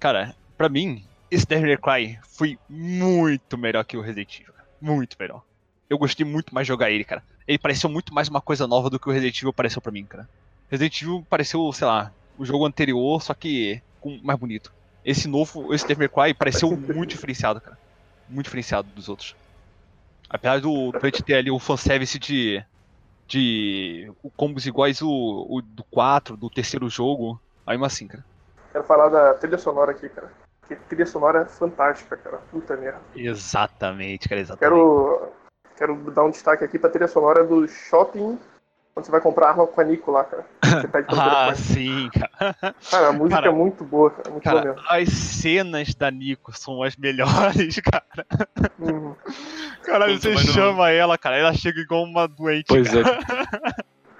[0.04, 4.54] Cara, pra mim, esse Devil May Cry foi muito melhor que o Resident Evil.
[4.82, 5.42] Muito melhor.
[5.90, 7.24] Eu gostei muito mais de jogar ele, cara.
[7.48, 10.04] Ele pareceu muito mais uma coisa nova do que o Resident Evil pareceu pra mim,
[10.04, 10.28] cara.
[10.70, 14.74] Resident Evil pareceu, sei lá, o jogo anterior, só que com mais bonito.
[15.06, 17.80] Esse novo, esse Devil May Cry pareceu muito diferenciado, cara.
[18.28, 19.38] Muito diferenciado dos outros.
[20.30, 22.62] Apesar do gente ter ali o fanservice de.
[23.26, 27.40] de combos iguais o, o do 4, do terceiro jogo.
[27.66, 28.33] Ainda assim, cara.
[28.74, 30.30] Quero falar da trilha sonora aqui, cara.
[30.68, 32.40] Que trilha sonora é fantástica, cara.
[32.52, 33.00] Puta merda.
[33.16, 34.60] Exatamente, cara, exatamente.
[34.76, 35.30] Quero,
[35.78, 38.38] quero dar um destaque aqui pra trilha sonora do shopping.
[38.94, 40.46] Quando você vai comprar arma com a Nico lá, cara.
[40.64, 41.56] Você pede pra Ah, telefone.
[41.56, 42.56] sim, cara.
[42.92, 43.48] Cara, a música cara.
[43.50, 44.30] é muito boa, cara.
[44.30, 44.88] Muito boa Cara, mesmo.
[44.88, 48.28] as cenas da Nico são as melhores, cara.
[48.78, 49.16] Uhum.
[49.84, 52.68] Caralho, você chama ela, cara, ela chega igual uma doente.
[52.68, 53.18] Pois cara.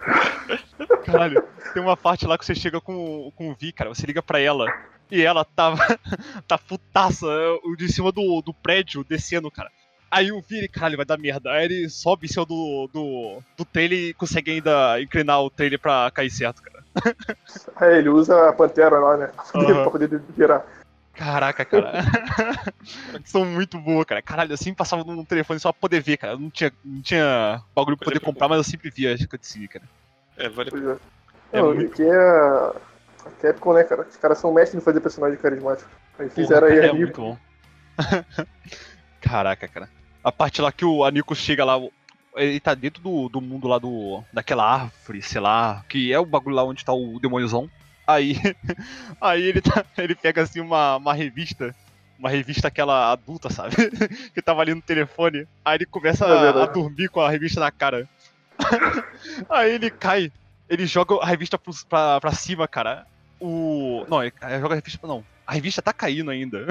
[0.08, 0.58] é.
[1.04, 4.22] Caralho, tem uma parte lá que você chega com, com o Vi, cara, você liga
[4.22, 4.68] pra ela
[5.12, 5.78] e ela tava.
[6.48, 7.28] tá putaça,
[7.64, 9.70] o de cima do, do prédio descendo, cara.
[10.10, 11.52] Aí o Vi, ele, caralho, vai dar merda.
[11.52, 15.80] Aí ele sobe em cima do, do, do trailer e consegue ainda inclinar o trailer
[15.80, 16.84] pra cair certo, cara.
[17.82, 19.32] É, ele usa a pantera lá, né?
[19.54, 19.82] Aham.
[19.82, 20.66] pra poder virar.
[21.14, 22.04] Caraca, cara.
[23.26, 24.22] São muito boas, cara.
[24.22, 26.34] Caralho, eu sempre passava no telefone só pra poder ver, cara.
[26.34, 29.70] Eu não tinha, não tinha bagulho pra poder comprar, mas eu sempre via as cutscenes,
[29.70, 29.86] cara.
[30.38, 30.98] É, vale Pois é.
[31.52, 32.74] É Não, muito- que é a
[33.26, 34.02] a Capcom, né, cara?
[34.02, 35.90] Os caras são mestres em fazer personagem carismático.
[36.20, 37.22] Aí fizeram Porra, aí cara, a é Nico.
[37.22, 37.38] muito bom.
[39.22, 39.90] Caraca, cara.
[40.24, 41.76] A parte lá que o Anico chega lá,
[42.36, 44.24] ele tá dentro do, do mundo lá do.
[44.34, 47.70] daquela árvore, sei lá, que é o bagulho lá onde tá o demôniozão.
[48.06, 48.36] Aí.
[49.22, 49.86] Aí ele tá.
[49.98, 51.74] Ele pega assim uma, uma revista.
[52.20, 53.76] Uma revista aquela adulta, sabe?
[54.34, 55.48] que tava ali no telefone.
[55.66, 58.08] Aí ele começa É a, a dormir com a revista na cara.
[59.50, 60.32] Aí ele cai.
[60.70, 63.06] Ele joga a revista pro, pra, pra cima, cara.
[63.40, 64.06] O.
[64.10, 65.08] Não, ele, joga a revista.
[65.08, 65.24] Não.
[65.46, 66.66] A revista tá caindo ainda.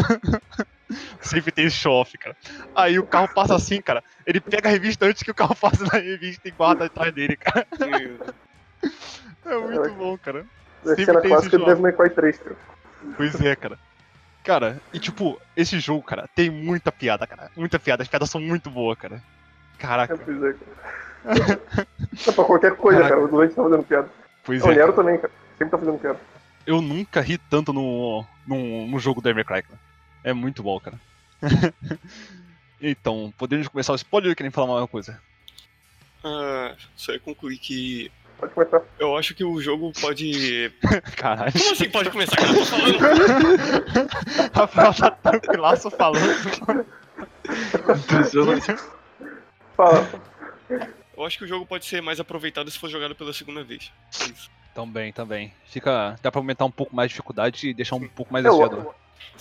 [1.20, 2.36] Sempre tem show-off, cara.
[2.74, 4.02] Aí o carro passa assim, cara.
[4.26, 7.36] Ele pega a revista antes que o carro passe na revista e guarda atrás dele,
[7.36, 7.66] cara.
[9.44, 10.46] É muito bom, cara.
[10.84, 12.56] É Sempre tem Devil May Cry 3, cara.
[13.16, 13.78] Pois é, cara.
[14.42, 17.50] Cara, e tipo, esse jogo, cara, tem muita piada, cara.
[17.56, 18.02] Muita piada.
[18.02, 19.22] As piadas são muito boas, cara.
[19.78, 20.16] Caraca.
[20.16, 20.92] Pois é, cara.
[21.24, 23.20] Não, pra qualquer coisa, Caraca.
[23.20, 23.34] cara.
[23.34, 24.10] O Dante tá fazendo piada.
[24.44, 24.74] Pois o é.
[24.74, 25.32] Nero também, cara.
[25.58, 26.20] Sempre tá fazendo piada.
[26.66, 29.80] Eu nunca ri tanto no, no, no jogo do Cry, cara.
[30.24, 30.98] É muito bom, cara.
[32.80, 35.20] então, podemos começar o spoiler ou querem falar mais uma coisa?
[36.24, 38.82] Ah, só ia concluir que Pode começar.
[38.98, 40.72] eu acho que o jogo pode.
[41.16, 41.52] Caralho.
[41.52, 42.36] Como assim pode começar?
[42.36, 42.98] Cara, eu tô falando.
[44.54, 46.86] Rafael tá tranquilaço falando.
[47.88, 48.76] Impressionante.
[49.76, 50.08] Fala.
[51.16, 53.92] Eu acho que o jogo pode ser mais aproveitado se for jogado pela segunda vez.
[54.20, 54.50] É isso.
[54.74, 55.52] Também, também.
[55.66, 56.16] Fica.
[56.22, 58.94] Dá pra aumentar um pouco mais a dificuldade e deixar um pouco mais desafiador.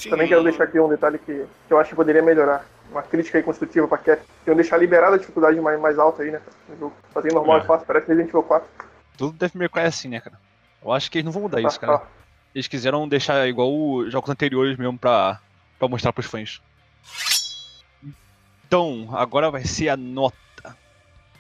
[0.10, 2.66] Também quero deixar aqui um detalhe que, que eu acho que poderia melhorar.
[2.92, 4.22] Uma crítica aí construtiva pra Cap.
[4.46, 6.40] Iam deixar liberada a dificuldade mais, mais alta aí, né?
[6.40, 6.96] cara, No jogo.
[7.14, 7.64] Fazer normal É.
[7.64, 7.88] e fácil.
[7.88, 8.68] Parece Resident Evil 4.
[9.18, 10.38] Tudo May Cry é assim, né, cara?
[10.84, 11.96] Eu acho que eles não vão mudar isso, Ah, cara.
[11.96, 12.08] ah.
[12.54, 15.40] Eles quiseram deixar igual os jogos anteriores mesmo pra,
[15.80, 16.62] pra mostrar pros fãs.
[18.68, 20.36] Então, agora vai ser a nota.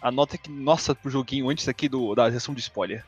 [0.01, 3.05] A nota que, nossa, pro joguinho antes aqui do, da sessão de spoiler.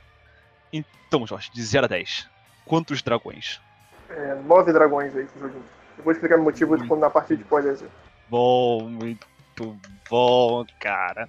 [0.72, 2.30] Então, Jorge, de 0 a 10.
[2.66, 3.60] Quantos dragões?
[4.10, 5.64] É, nove dragões aí esse joguinho.
[5.98, 6.88] Eu vou explicar o motivo Muito.
[6.88, 7.82] quando na parte de spoilers.
[7.82, 7.90] aí.
[8.30, 9.78] Bom, muito
[10.10, 11.28] bom, cara.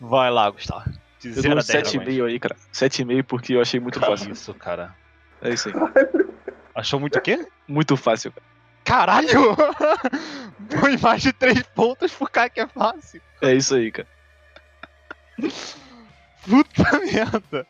[0.00, 0.90] Vai lá, Gustavo.
[1.20, 2.08] De Eu 0 dou a um 10 dragões.
[2.08, 2.56] 7,5 aí, cara.
[2.72, 4.32] 7,5 porque eu achei muito fácil.
[4.32, 4.94] Isso, cara.
[5.40, 5.74] É isso aí.
[6.74, 7.46] Achou muito o quê?
[7.66, 8.46] Muito fácil, cara.
[8.84, 9.56] Caralho!
[10.80, 13.20] Põe mais de 3 pontos pro cara que é fácil.
[13.40, 14.08] É isso aí, cara.
[16.48, 17.66] Puta merda.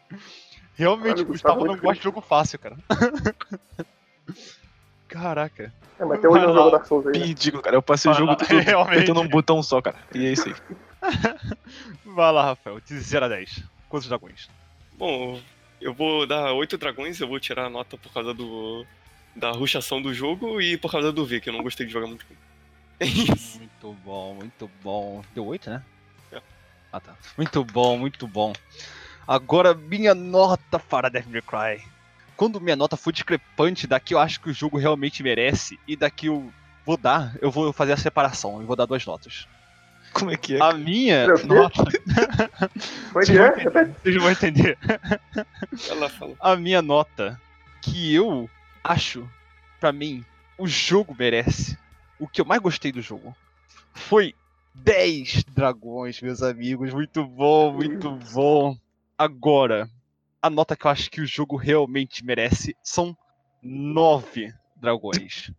[0.74, 2.76] Realmente, o Gustavo não gosta de jogo fácil, cara.
[5.08, 5.72] Caraca.
[5.98, 7.18] É, mas hoje eu não jogo Dark Souls aí.
[7.18, 7.26] Né?
[7.26, 7.76] Ridículo, cara.
[7.76, 8.94] Eu passei o Vai jogo lá, todo realmente.
[8.96, 9.96] apertando um botão só, cara.
[10.14, 10.54] E é isso aí.
[12.04, 12.80] Vai lá, Rafael.
[12.80, 13.62] De 0 a 10.
[13.88, 14.50] Quantos dragões?
[14.98, 15.40] Bom,
[15.80, 18.84] eu vou dar oito dragões, eu vou tirar a nota por causa do.
[19.34, 22.06] da ruxação do jogo e por causa do V, que eu não gostei de jogar
[22.08, 22.26] muito.
[22.98, 23.58] É isso.
[23.58, 25.22] Muito bom, muito bom.
[25.34, 25.82] Deu 8, né?
[26.92, 27.14] Ah, tá.
[27.36, 28.52] Muito bom, muito bom.
[29.26, 31.84] Agora, minha nota para Devil May Cry.
[32.36, 35.96] Quando minha nota for discrepante da que eu acho que o jogo realmente merece e
[35.96, 36.52] da que eu
[36.84, 38.60] vou dar, eu vou fazer a separação.
[38.60, 39.48] Eu vou dar duas notas.
[40.12, 40.62] Como é que é?
[40.62, 41.84] A minha nota.
[43.12, 43.84] Como é é?
[43.84, 44.78] Vocês vão entender.
[45.90, 46.34] Ela fala.
[46.40, 47.40] A minha nota
[47.82, 48.48] que eu
[48.82, 49.28] acho,
[49.80, 50.24] pra mim,
[50.56, 51.76] o jogo merece.
[52.18, 53.36] O que eu mais gostei do jogo
[53.92, 54.34] foi
[54.82, 56.92] 10 dragões, meus amigos.
[56.92, 58.76] Muito bom, muito bom.
[59.18, 59.88] Agora,
[60.40, 63.16] a nota que eu acho que o jogo realmente merece são
[63.62, 65.50] 9 dragões.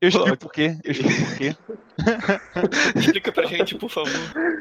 [0.00, 0.78] Eu explico por quê.
[0.82, 1.56] Eu explico por quê.
[2.96, 4.10] Explica pra gente, por favor.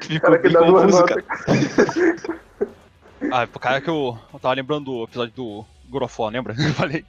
[0.02, 1.24] Ficou Cara que dá duas confuso, notas.
[1.24, 2.30] cara.
[3.32, 6.54] Ah, por causa que eu, eu tava lembrando do episódio do God of War, lembra?
[6.60, 7.06] Eu falei.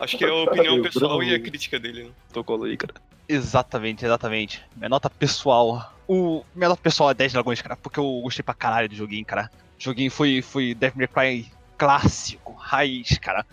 [0.00, 2.10] Acho que é a opinião pessoal e a crítica dele, né?
[2.32, 2.94] Tocou aí, cara.
[3.28, 4.62] Exatamente, exatamente.
[4.76, 5.92] Minha nota pessoal.
[6.06, 9.50] O nota pessoal é 10 dragões, cara, porque eu gostei pra caralho do joguinho, cara.
[9.78, 13.46] O joguinho foi, foi Devil May Cry clássico, raiz, cara.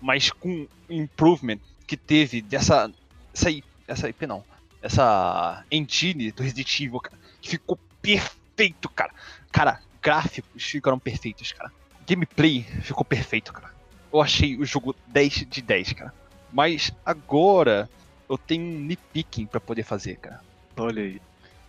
[0.00, 2.90] Mas com improvement que teve dessa.
[3.32, 3.50] Essa
[3.86, 4.44] essa IP não.
[4.80, 7.16] Essa engine do Resident Evil, cara.
[7.40, 9.12] Que ficou perfeito, cara.
[9.50, 11.72] Cara, gráficos ficaram perfeitos, cara.
[12.06, 13.72] Gameplay ficou perfeito, cara.
[14.12, 16.14] Eu achei o jogo 10 de 10, cara.
[16.52, 17.88] Mas agora
[18.28, 20.40] eu tenho um nitpicking pra poder fazer, cara.
[20.76, 21.20] Olha aí.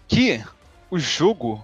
[0.07, 0.43] Que
[0.89, 1.63] o jogo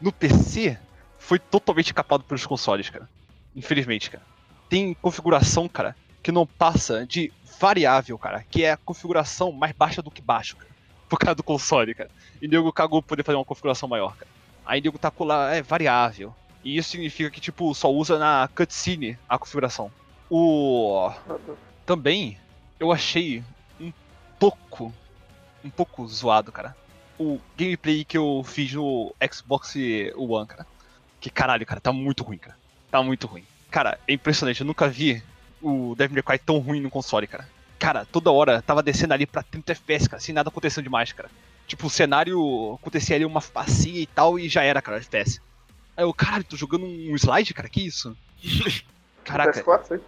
[0.00, 0.78] no PC
[1.18, 3.08] foi totalmente capado pelos consoles, cara.
[3.54, 4.24] Infelizmente, cara.
[4.68, 10.00] Tem configuração, cara, que não passa de variável, cara, que é a configuração mais baixa
[10.00, 10.70] do que baixo, cara.
[11.08, 12.10] Por causa do console, cara.
[12.40, 14.30] E nego cagou pra poder fazer uma configuração maior, cara.
[14.64, 16.34] Aí nego tacou lá, é variável.
[16.64, 19.90] E isso significa que, tipo, só usa na cutscene a configuração.
[20.30, 21.10] O
[21.84, 22.38] também
[22.78, 23.42] eu achei
[23.80, 23.92] um
[24.38, 24.92] pouco
[25.64, 26.76] um pouco zoado, cara.
[27.20, 29.74] O gameplay que eu fiz no Xbox
[30.16, 30.66] One, cara.
[31.20, 32.56] Que caralho, cara, tá muito ruim, cara.
[32.90, 33.44] Tá muito ruim.
[33.70, 35.22] Cara, é impressionante, eu nunca vi
[35.60, 37.46] o Devil May Cry tão ruim no console, cara.
[37.78, 41.30] Cara, toda hora tava descendo ali pra 30 FPS, cara, sem nada acontecendo demais, cara.
[41.66, 45.42] Tipo, o cenário acontecia ali uma facia e tal e já era, cara, FPS.
[45.94, 48.16] Aí eu, caralho, tô jogando um slide, cara, que isso?
[49.22, 50.00] Caraca, PS4, sei.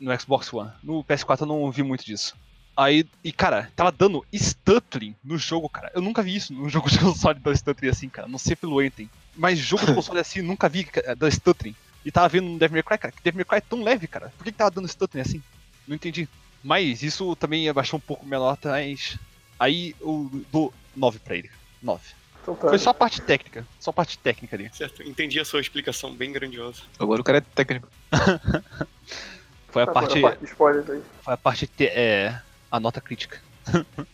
[0.00, 0.72] no Xbox One.
[0.82, 2.34] No PS4 eu não vi muito disso.
[2.76, 5.90] Aí, e cara, tava dando stuttering no jogo, cara.
[5.94, 8.26] Eu nunca vi isso no jogo de console dar stuttering assim, cara.
[8.28, 9.08] Não sei pelo Enten.
[9.36, 11.74] Mas jogo de console assim, nunca vi cara, dar stuttering.
[12.04, 14.06] E tava vendo no Devil May Cry, cara, que Devil May Cry é tão leve,
[14.06, 14.32] cara.
[14.36, 15.42] Por que, que tava dando stuttering assim?
[15.86, 16.28] Não entendi.
[16.62, 19.18] Mas isso também abaixou um pouco minha nota, mas.
[19.58, 21.50] Aí eu dou 9 pra ele.
[21.82, 22.02] 9.
[22.42, 22.68] Então tá.
[22.68, 23.66] Foi só a parte técnica.
[23.78, 24.68] Só a parte técnica ali.
[24.74, 26.82] Certo, entendi a sua explicação bem grandiosa.
[26.98, 27.88] Agora o cara é técnico.
[29.68, 30.18] Foi a Tá, parte.
[30.18, 31.02] A parte de spoilers aí.
[31.22, 32.40] Foi a parte te- é
[32.74, 33.40] a nota crítica.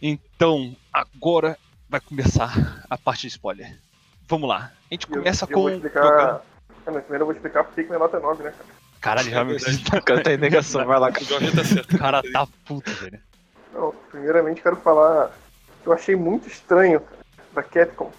[0.00, 1.58] então, agora
[1.88, 3.76] vai começar a parte de spoiler.
[4.28, 4.72] Vamos lá.
[4.90, 5.62] A gente E eu- começa eu com.
[5.62, 6.42] vou explicar.
[6.86, 8.64] mas primeiro eu vou explicar por que minha nota é 9, né, cara?
[9.00, 9.64] Caralho, realmente.
[9.96, 11.52] O cara tá em negação, vai lá, O cara.
[11.52, 11.94] Tá certo.
[11.96, 13.20] O cara tá puto, velho.
[13.72, 15.36] Não, primeiramente quero falar
[15.82, 17.18] que eu achei muito estranho cara,
[17.54, 18.12] da Capcom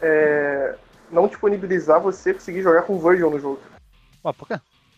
[0.00, 0.76] é,
[1.10, 3.60] não disponibilizar você conseguir jogar com Virgil no jogo.
[4.24, 4.54] Ué, por quê?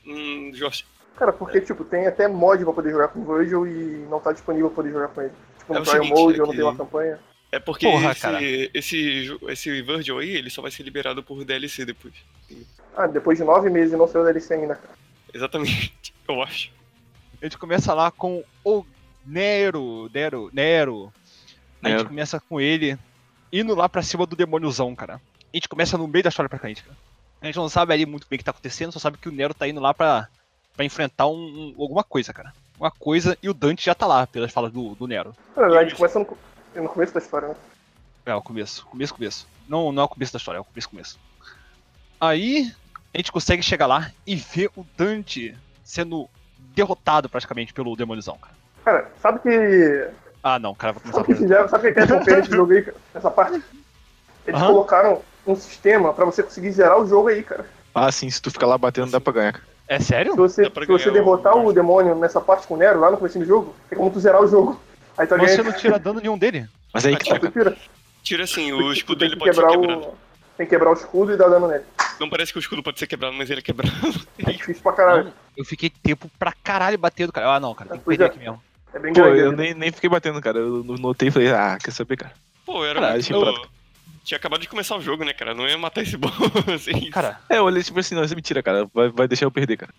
[0.06, 0.84] Hum, Jorge.
[1.16, 4.68] Cara, porque, tipo, tem até mod pra poder jogar com Virgil e não tá disponível
[4.68, 5.32] pra poder jogar com ele.
[5.58, 7.18] Tipo, no É o Trial Mode é ou não tem que- uma campanha.
[7.52, 8.42] É porque Porra, cara.
[8.42, 12.12] esse, esse, esse Virgil aí, ele só vai ser liberado por DLC depois.
[12.96, 14.94] Ah, depois de nove meses e não saiu DLC ainda, cara.
[15.32, 16.70] Exatamente, eu acho.
[17.40, 18.84] A gente começa lá com o
[19.24, 20.10] Nero.
[20.12, 20.50] Nero.
[20.52, 21.12] Nero.
[21.82, 22.98] A gente começa com ele
[23.52, 25.14] indo lá pra cima do demôniozão, cara.
[25.52, 26.96] A gente começa no meio da história praticamente, cara.
[27.40, 29.32] A gente não sabe ali muito bem o que tá acontecendo, só sabe que o
[29.32, 30.28] Nero tá indo lá pra,
[30.76, 31.34] pra enfrentar um,
[31.76, 32.52] um- alguma coisa, cara.
[32.78, 35.34] Uma coisa, e o Dante já tá lá, pelas falas do, do Nero.
[35.56, 36.26] A gente começa no,
[36.82, 37.54] no começo da história, né?
[38.26, 38.84] É, o começo.
[38.86, 39.48] Começo, começo.
[39.66, 41.18] Não, não é o começo da história, é o começo, começo.
[42.20, 42.70] Aí,
[43.14, 46.28] a gente consegue chegar lá e ver o Dante sendo
[46.74, 48.54] derrotado praticamente pelo demôniozão, cara.
[48.84, 50.10] Cara, sabe que.
[50.42, 51.68] Ah, não, o cara vai começar Sabe o que a fizeram?
[51.68, 52.96] Sabe o que a Capcom fez nesse jogo aí, cara?
[53.14, 53.62] Nessa parte?
[54.46, 54.66] Eles Aham.
[54.72, 57.66] colocaram um sistema pra você conseguir zerar o jogo aí, cara.
[57.94, 59.64] Ah, sim, se tu ficar lá batendo, dá pra ganhar, cara.
[59.88, 60.32] É sério?
[60.32, 63.16] Se você, se você derrotar o- o demônio nessa parte com o Nero, lá no
[63.16, 64.80] começo do jogo, é como tu zerar o jogo.
[65.16, 66.66] Aí Mas você não tira dano nenhum dele.
[66.92, 67.76] Mas aí Ah, que tá, tira.
[68.22, 70.02] Tira assim, o escudo tem ele que pode ser quebrar quebrado.
[70.08, 70.14] o.
[70.56, 71.84] Tem que quebrar o escudo e dar dano nele.
[72.18, 73.92] Não parece que o escudo pode ser quebrado, mas ele é quebrado.
[74.38, 75.24] É difícil pra caralho.
[75.26, 77.54] Não, eu fiquei tempo pra caralho batendo, cara.
[77.54, 78.34] Ah, não, cara, tem que Pois perder é.
[78.34, 78.62] aqui mesmo.
[78.92, 79.40] É bem Pô, grande.
[79.40, 79.56] eu né?
[79.64, 80.58] nem, nem fiquei batendo, cara.
[80.58, 82.32] Eu notei e falei, ah, quer saber, cara?
[82.64, 83.68] Pô, era Caralho, muito...
[84.26, 85.54] Tinha acabado de começar o jogo, né, cara?
[85.54, 86.32] Não ia matar esse boss
[86.74, 87.10] assim.
[87.10, 88.84] Cara, É, eu olhei tipo assim, não, isso é mentira, cara.
[88.92, 89.94] Vai, vai deixar eu perder, cara.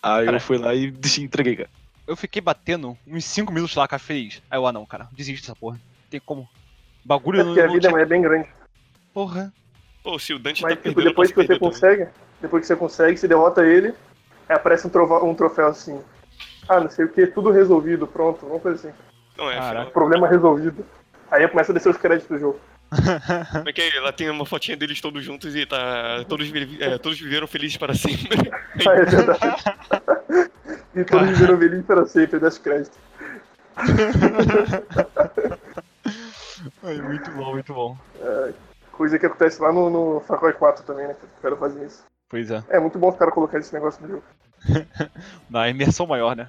[0.00, 0.36] Aí Cara.
[0.36, 1.68] eu fui lá e deixei, entreguei, cara.
[2.06, 4.40] eu fiquei batendo uns 5 minutos lá, cara, feliz.
[4.48, 5.80] Aí eu, ah não, cara, desisto dessa porra.
[6.08, 6.48] Tem como.
[7.04, 8.00] Bagulho É não, porque a não vida tinha...
[8.00, 8.48] é bem grande.
[9.12, 9.52] Porra.
[10.04, 11.58] Pô, se o Dante Mas tá tipo, perdendo, depois que você também.
[11.58, 12.08] consegue,
[12.40, 13.88] depois que você consegue, você derrota ele,
[14.48, 16.00] aí aparece um, trova- um troféu assim.
[16.68, 18.98] Ah, não sei o que, tudo resolvido, pronto, vamos fazer assim.
[19.36, 19.84] Não, é.
[19.86, 20.86] Problema resolvido.
[21.28, 22.60] Aí começa a descer os créditos do jogo.
[23.52, 24.00] Como é que é?
[24.00, 26.24] Lá tem uma fotinha deles todos juntos e tá.
[26.28, 28.28] Todos, é, todos viveram felizes para sempre.
[28.86, 29.40] Ah, é verdade.
[30.94, 32.98] e todos viveram felizes para sempre, desce crédito.
[36.82, 37.98] Ai, muito bom, muito bom.
[38.92, 41.14] Coisa que acontece lá no, no Far Cry 4 também, né?
[41.14, 42.04] Que os caras fazem isso.
[42.28, 42.62] Pois é.
[42.68, 44.24] É muito bom os caras colocarem esse negócio no jogo.
[45.50, 46.48] Na imersão maior, né?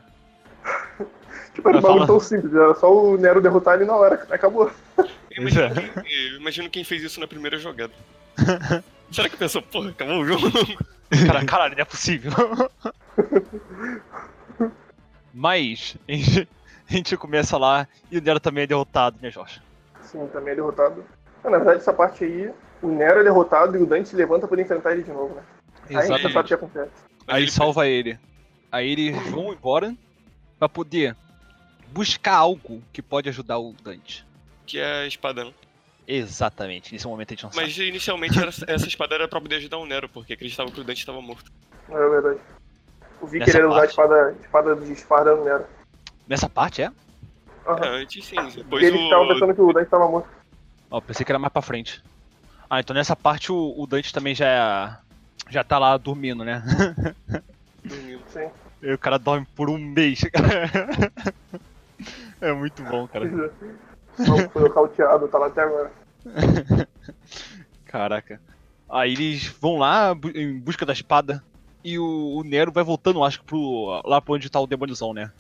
[1.54, 4.72] Tipo, era um bagulho tão simples, era só o Nero derrotar ele na hora, acabou.
[4.98, 6.04] Eu imagino, é.
[6.04, 7.94] quem, eu imagino quem fez isso na primeira jogada.
[9.12, 10.42] Será que pensou, porra, acabou o jogo?
[11.26, 12.32] Cara, caralho, não é possível.
[15.34, 16.50] Mas, a gente,
[16.90, 19.62] a gente começa lá e o Nero também é derrotado, né, Jorge?
[20.02, 21.04] Sim, também é derrotado.
[21.44, 24.62] Na verdade, essa parte aí, o Nero é derrotado e o Dante se levanta pra
[24.62, 25.42] enfrentar ele de novo, né?
[25.90, 26.92] Aí você sabe o que acontece.
[27.28, 28.20] Aí ele salva ele.
[28.72, 29.96] Aí eles vão embora
[30.60, 31.16] pra poder
[31.92, 34.26] buscar algo que pode ajudar o Dante.
[34.66, 35.54] Que é a espada, não.
[36.08, 37.66] Exatamente, nesse momento a gente não sabe.
[37.66, 40.84] Mas inicialmente era- essa espada era pra poder ajudar o Nero, porque acreditava que o
[40.84, 41.52] Dante estava morto.
[41.90, 42.40] É verdade.
[43.22, 45.66] O Vi querendo usar a espada, espada de espada no Nero.
[46.28, 46.92] Nessa parte é?
[47.66, 47.84] Aham.
[47.86, 48.36] É, antes sim.
[48.56, 49.28] Depois eles estavam o.
[49.34, 50.30] pensando que o Dante estava morto.
[50.90, 52.02] Ó, pensei que era mais pra frente.
[52.70, 56.64] Ah, então nessa parte o, o Dante também já é, já tá lá dormindo, né?
[57.84, 58.22] Dormiu.
[58.28, 58.50] Sim.
[58.82, 60.22] E o cara dorme por um mês.
[62.42, 63.26] é muito bom, cara.
[64.20, 65.92] Não, foi nocauteado, tá lá até agora.
[67.86, 68.42] Caraca.
[68.90, 71.44] Aí eles vão lá em busca da espada.
[71.84, 75.14] E o, o Nero vai voltando, acho que pro, lá pra onde tá o demôniozão,
[75.14, 75.32] né?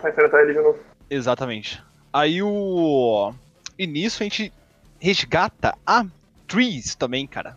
[0.00, 0.78] Vai enfrentar ele de novo.
[1.08, 1.82] Exatamente.
[2.12, 3.32] Aí o.
[3.78, 4.52] E nisso a gente
[4.98, 6.04] resgata a
[6.46, 7.56] Tris também, cara.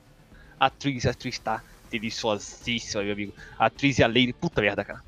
[0.60, 3.34] A Tris, a Tris tá deliciosíssima, meu amigo.
[3.58, 5.02] A Tris e a Lady, puta merda, cara.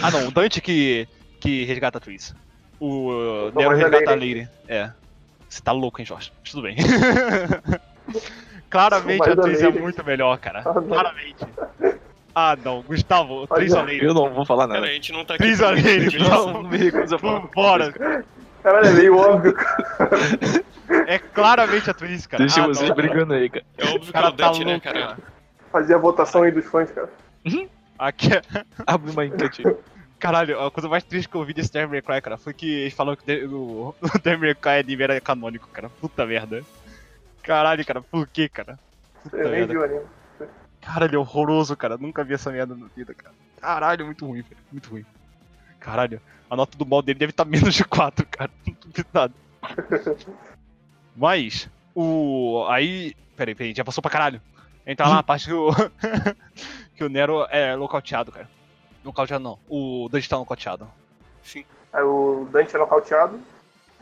[0.00, 1.08] Ah não, o Dante que,
[1.40, 2.34] que resgata a Tris.
[2.86, 4.34] O Nero mais a resgata a Lady.
[4.34, 4.48] Lady.
[4.68, 4.90] É.
[5.48, 6.32] Você tá louco, hein, Jorge?
[6.40, 6.76] Mas tudo bem.
[8.68, 10.62] Claramente a Tris é muito melhor, cara.
[10.66, 10.82] Ah, não.
[10.88, 11.46] Claramente.
[12.34, 13.46] Ah não, Gustavo.
[13.46, 14.04] Tris Lady?
[14.04, 14.80] Eu não vou falar nada.
[14.80, 15.44] Cara, a gente não tá aqui.
[15.44, 15.60] Tris?
[16.28, 17.38] Não, não me recuso a falar.
[17.40, 17.92] Vambora.
[18.62, 19.54] Caralho, é meio óbvio.
[21.06, 22.42] É claramente a Tris, cara.
[22.44, 22.96] Deixa Ah, vocês não.
[22.96, 23.64] brigando aí, cara.
[23.78, 25.00] É óbvio que cara o tá né, louco, cara?
[25.00, 25.16] cara.
[25.70, 27.08] Fazer a votação aí dos fãs, cara.
[27.98, 28.42] Aqui, é-
[28.86, 29.62] Abre uma enquete.
[30.24, 32.66] Caralho, a coisa mais triste que eu vi desse Devil May Cry, cara, foi que
[32.66, 35.90] eles falaram que o, Devil May Cry anime era canônico, cara.
[35.90, 36.64] Puta merda.
[37.42, 38.78] Caralho, cara, por que, cara?
[39.22, 39.72] Puta Eu nem merda.
[39.74, 40.00] vi o anime.
[40.80, 41.98] Caralho, é horroroso, cara.
[41.98, 43.34] Nunca vi essa merda na vida, cara.
[43.60, 44.56] Caralho, muito ruim, velho.
[44.72, 45.04] Muito ruim.
[45.78, 48.50] Caralho, a nota do mal dele deve estar menos de 4, cara.
[48.66, 49.34] Não duvido nada.
[51.14, 52.66] Mas, o.
[52.70, 53.14] Aí.
[53.36, 54.40] Peraí, peraí, já passou pra caralho.
[54.86, 55.70] Entra lá na parte que o.
[56.96, 58.48] que o Nero é nocauteado, cara.
[59.04, 59.58] Nocauteado não.
[59.68, 60.88] O Dante tá nocauteado.
[61.42, 61.64] Sim.
[61.92, 63.38] Aí o Dante é nocauteado.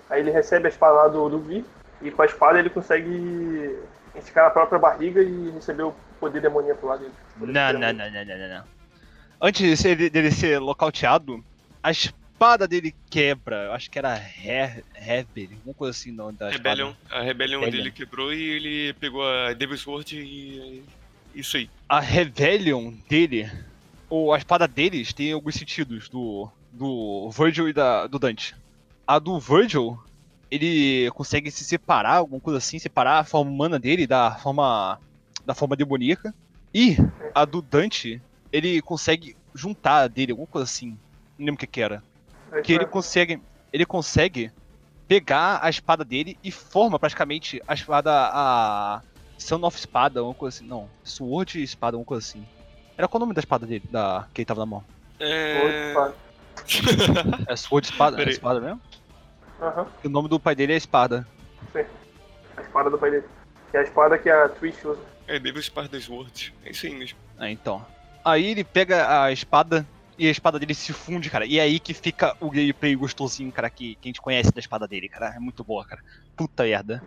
[0.08, 1.64] Aí ele recebe a espada lá do, do Vi.
[2.00, 3.78] E com a espada ele consegue
[4.14, 7.12] esticar a própria barriga e receber o poder demoníaco lá dele.
[7.38, 8.64] Não, não, não, não, não, não, não.
[9.40, 11.44] Antes de ser- dele ser nocauteado,
[11.82, 13.64] a espada dele quebra.
[13.64, 16.32] Eu acho que era He- Heber, alguma coisa assim, não.
[16.32, 16.70] Da espada.
[16.70, 17.82] Rebellion, a Rebellion Rebellion.
[17.84, 20.82] dele quebrou e ele pegou a Devil Sword e.
[21.34, 21.70] Isso aí.
[21.88, 23.50] a Rebellion dele,
[24.12, 28.54] ou a espada deles, tem alguns sentidos do, do Virgil e da, do Dante.
[29.06, 29.98] A do Virgil,
[30.50, 35.00] ele consegue se separar, alguma coisa assim, separar a forma humana dele da forma
[35.46, 36.34] da forma demoníaca.
[36.74, 36.98] E
[37.34, 38.20] a do Dante,
[38.52, 40.90] ele consegue juntar a dele, alguma coisa assim.
[41.38, 42.04] Não lembro o que que era.
[42.52, 43.40] Aí Que ele consegue,
[43.72, 44.52] ele consegue
[45.08, 49.00] pegar a espada dele e forma praticamente a espada a
[49.38, 50.66] Son of Espada, alguma coisa assim.
[50.66, 52.44] Não, Sword e Espada, alguma coisa assim.
[52.96, 54.84] Era qual o nome da espada dele, da que ele tava na mão?
[55.18, 56.12] É.
[57.48, 58.80] É Sword Espada, é espada mesmo?
[59.60, 59.86] Aham.
[60.02, 61.26] E o nome do pai dele é Espada.
[62.56, 63.26] A espada do pai dele.
[63.70, 65.00] Que é a espada que a Twitch usa.
[65.26, 66.54] É Devil Sparda Sword.
[66.64, 67.18] É isso aí mesmo.
[67.38, 67.84] Ah, então.
[68.24, 69.86] Aí ele pega a espada
[70.18, 71.46] e a espada dele se funde, cara.
[71.46, 74.60] E é aí que fica o gameplay gostosinho, cara, que, que a gente conhece da
[74.60, 75.34] espada dele, cara.
[75.34, 76.02] É muito boa, cara.
[76.36, 77.02] Puta merda.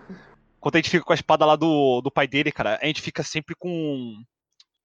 [0.59, 3.01] Quando a gente fica com a espada lá do, do pai dele, cara, a gente
[3.01, 4.23] fica sempre com,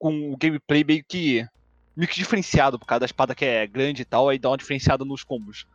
[0.00, 1.46] com o gameplay meio que,
[1.94, 4.56] meio que diferenciado, por causa da espada que é grande e tal, aí dá uma
[4.56, 5.66] diferenciada nos combos.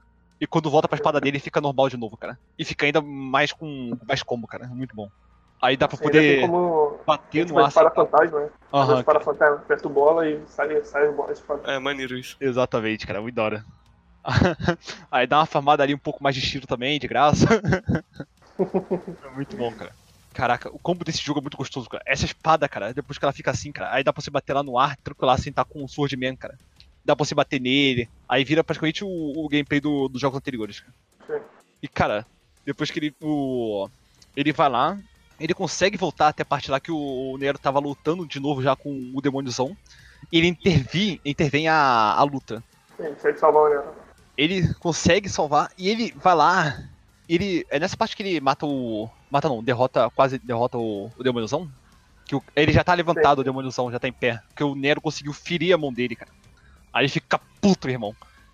[0.41, 2.37] E quando volta pra espada dele, fica normal de novo, cara.
[2.59, 4.67] E fica ainda mais com mais combo, cara.
[4.67, 5.07] Muito bom.
[5.61, 6.99] Aí dá pra poder como.
[7.05, 7.95] bater Tipo, no a espada aço.
[7.95, 8.49] fantasma, né?
[8.73, 11.71] Aham, a espada fantasma, aperta o bola e sai, sai a espada.
[11.71, 12.35] É maneiro isso.
[12.41, 13.65] Exatamente, cara, muito da hora.
[15.09, 17.45] Aí dá uma farmada ali um pouco mais de estilo também, de graça.
[18.59, 19.93] é muito bom, cara.
[20.35, 22.03] Caraca, o combo desse jogo é muito gostoso, cara.
[22.05, 24.61] Essa espada, cara, depois que ela fica assim, cara, aí dá pra você bater lá
[24.61, 26.57] no ar, tranquilar sem estar com o Sword Man, cara.
[27.05, 28.09] Dá pra você bater nele.
[28.27, 30.93] Aí vira praticamente o, o gameplay do- dos jogos anteriores, cara.
[31.25, 31.45] Sim.
[31.81, 32.25] E, cara,
[32.65, 33.15] depois que ele.
[33.21, 33.87] O,
[34.35, 34.97] ele vai lá,
[35.39, 38.61] ele consegue voltar até a parte lá que o, o Nero tava lutando de novo
[38.61, 39.73] já com o demôniozão.
[40.31, 42.61] E ele intervém, intervém a, a luta
[42.97, 43.93] Sim, consegue salvar o Nero.
[44.37, 46.77] ele consegue salvar e ele vai lá.
[47.27, 47.65] Ele.
[47.69, 49.09] É nessa parte que ele mata o.
[49.29, 50.09] Mata não, derrota.
[50.11, 51.69] Quase derrota o, o demôniozão.
[52.25, 53.41] Que o- ele já tá levantado, Sim.
[53.41, 54.41] o demôniozão já tá em pé.
[54.49, 56.31] Porque o Nero conseguiu ferir a mão dele, cara.
[56.93, 58.09] Aí ele fica puto, irmão.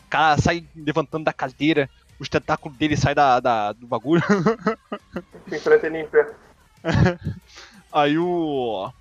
[0.06, 4.22] O cara sai levantando da cadeira, os tentáculos dele saem da, da- do bagulho.
[5.48, 6.30] Se enfrenta ele em pé.
[7.92, 8.92] Aí o.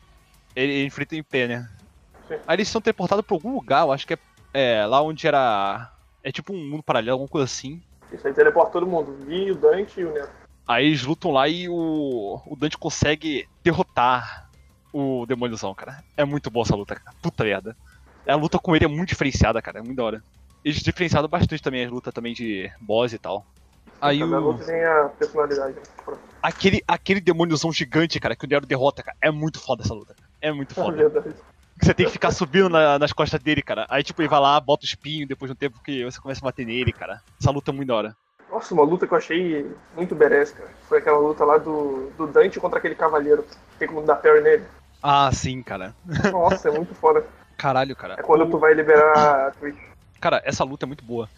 [0.54, 1.68] Ele, ele enfrenta em pé, né?
[2.28, 2.34] Sim.
[2.46, 4.18] Aí eles são teleportados pra algum lugar, eu acho que é,
[4.54, 5.92] é lá onde era.
[6.22, 7.80] É tipo um mundo paralelo, alguma coisa assim.
[8.12, 9.10] Isso aí teleporta todo mundo.
[9.12, 10.28] O Vi, o Dante e o Nero.
[10.66, 14.48] Aí eles lutam lá e o, o Dante consegue derrotar
[14.92, 16.02] o demôniozão, cara.
[16.16, 17.16] É muito boa essa luta, cara.
[17.22, 17.76] Puta merda.
[18.26, 19.78] A luta com ele é muito diferenciada, cara.
[19.78, 20.22] É muito da hora.
[20.64, 23.46] Eles diferenciaram bastante também as lutas também de boss e tal.
[24.00, 25.76] Aí Cada o, luta tem a personalidade.
[26.42, 29.16] aquele, aquele demôniozão gigante, cara, que o Nero derrota, cara.
[29.20, 30.14] É muito foda essa luta.
[30.40, 31.34] É muito É foda.
[31.80, 33.86] Você tem que ficar subindo na- nas costas dele, cara.
[33.88, 36.40] Aí, tipo, ele vai lá, bota o espinho depois de um tempo que você começa
[36.40, 37.20] a bater nele, cara.
[37.40, 38.16] Essa luta é muito da hora.
[38.50, 39.66] Nossa, uma luta que eu achei
[39.96, 40.68] muito badass, cara.
[40.88, 43.44] Foi aquela luta lá do, do Dante contra aquele cavaleiro.
[43.78, 44.64] Tem como dar parry nele.
[45.02, 45.94] Ah, sim, cara.
[46.30, 47.24] Nossa, é muito foda.
[47.56, 48.14] Caralho, cara.
[48.18, 49.78] É quando tu vai liberar a Twitch.
[50.20, 51.28] Cara, essa luta é muito boa.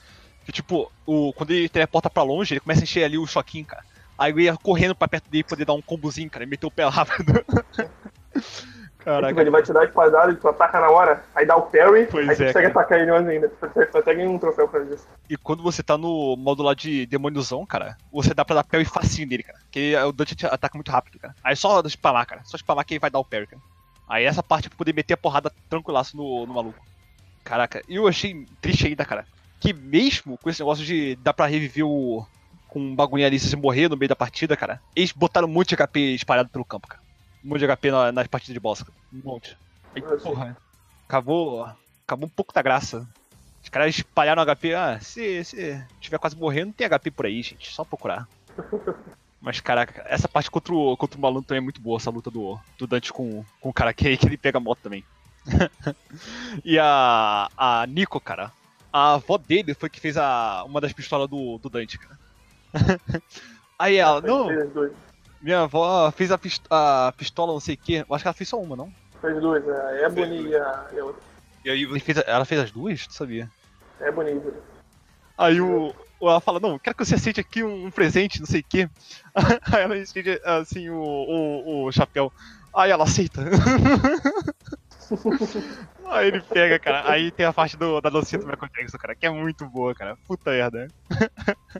[0.44, 3.64] Que, tipo, o, quando ele teleporta pra longe, ele começa a encher ali o choquinho,
[3.66, 3.84] cara.
[4.18, 6.70] Aí eu ia correndo pra perto dele poder dar um combozinho, cara, e meter o
[6.70, 7.32] pé rápido.
[9.02, 9.40] Tipo, Caraca.
[9.40, 12.06] ele vai te dar a espadada e tu ataca na hora, aí dá o parry,
[12.08, 12.80] Pois aí tu é, consegue cara.
[12.80, 13.48] atacar ele mais ainda.
[13.48, 15.06] Tu até ganha um troféu pra isso.
[15.28, 18.84] E quando você tá no modo lá de demôniozão, cara, você dá pra dar parry
[18.84, 19.58] facinho nele, cara.
[19.64, 21.34] Porque o Dante te ataca muito rápido, cara.
[21.42, 22.42] Aí só spamar, cara.
[22.44, 23.62] Só spamar que ele vai dar o parry, cara.
[24.08, 26.84] Aí essa parte é pra poder meter a porrada tranquilaço no, no maluco.
[27.42, 29.26] Caraca, e eu achei triste ainda, cara.
[29.58, 32.24] Que mesmo com esse negócio de dar pra reviver o.
[32.68, 35.76] Com um bagulho ali se você morrer no meio da partida, cara, eles botaram de
[35.76, 37.02] HP espalhado pelo campo, cara.
[37.44, 38.84] Um monte de HP na- nas partidas de boss.
[39.12, 39.56] Um monte.
[39.94, 40.18] Aí, sei.
[40.18, 40.56] porra,
[41.06, 41.68] acabou.
[42.06, 43.06] Acabou um pouco da graça.
[43.62, 44.74] Os caras espalharam HP.
[44.74, 47.72] Ah, se, se tiver quase morrendo, tem HP por aí, gente.
[47.72, 48.28] Só procurar.
[49.40, 52.30] Mas, caraca, essa parte contra o, contra o malandro também é muito boa, essa luta
[52.30, 55.04] do, do Dante com, com o cara que, que ele pega a moto também.
[56.64, 58.52] e a, a Nico, cara,
[58.92, 62.18] a avó dele foi que fez a, uma das pistolas do, do Dante, cara.
[63.76, 64.92] Aí ela, não, Fez dois.
[65.42, 67.94] Minha avó fez a, pist a pistola não sei o que.
[67.96, 68.90] Eu acho que ela fez só uma, não?
[69.20, 69.74] Fez dois, né?
[69.74, 71.22] A Ebony e a, outra.
[71.64, 73.06] E aí Ele fez a- ela fez as duas?
[73.06, 73.50] Não sabia.
[74.00, 74.56] Ebony e Ebony.
[75.38, 78.60] Aí o, ela fala, não, quero que você aceite aqui um, um presente, não sei
[78.60, 78.88] o quê.
[79.74, 82.32] Aí ela aceita, assim, o, o, o chapéu.
[82.74, 83.42] Aí ela aceita.
[86.10, 87.10] Aí ele pega, cara.
[87.10, 89.94] Aí tem a parte do, da dancinha do Michael Jackson, cara, que é muito boa,
[89.94, 90.16] cara.
[90.26, 90.86] Puta merda.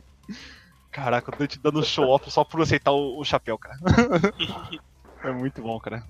[0.93, 3.75] Caraca, eu tô te dando show off só por aceitar o, o chapéu, cara.
[5.25, 6.03] É muito bom, cara.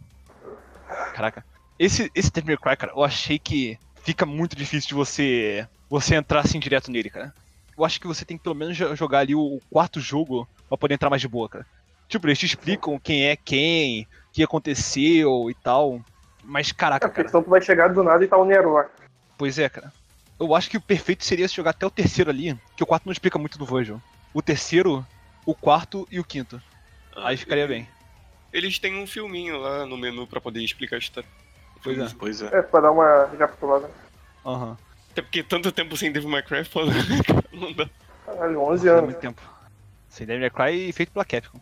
[1.13, 1.45] Caraca.
[1.77, 6.39] Esse, esse Devil Cry, cara, eu achei que fica muito difícil de você você entrar
[6.39, 7.31] assim direto nele, cara.
[7.77, 10.77] Eu acho que você tem que pelo menos jo- jogar ali o, quarto jogo pra
[10.77, 11.65] poder entrar mais de boa, cara.
[12.09, 16.01] Tipo, eles te explicam quem é quem, o que aconteceu e tal.
[16.43, 17.29] Mas É, caraca, porque cara.
[17.29, 18.89] senão tu vai chegar do nada e tá o Nero lá.
[19.37, 19.93] Pois é, cara.
[20.39, 23.05] Eu acho que o perfeito seria se jogar até o terceiro ali, que o quarto
[23.05, 24.01] não explica muito do Virgil.
[24.33, 25.05] O terceiro,
[25.45, 26.61] o quarto e o quinto.
[27.15, 27.87] Aí ficaria bem.
[28.51, 31.29] Eles têm um filminho lá no menu pra poder explicar a história.
[31.83, 32.07] Pois é.
[32.17, 32.47] Pois é.
[32.59, 33.89] É, pra dar uma recapitulada.
[34.45, 34.77] Aham.
[35.11, 36.91] Até porque tanto tempo sem Devil May Cry, foda.
[37.51, 37.89] Não dá.
[38.25, 39.05] Caralho, 11 Faz anos.
[39.05, 39.41] muito tempo.
[40.09, 41.59] Sem Devil May Cry feito pela Capcom.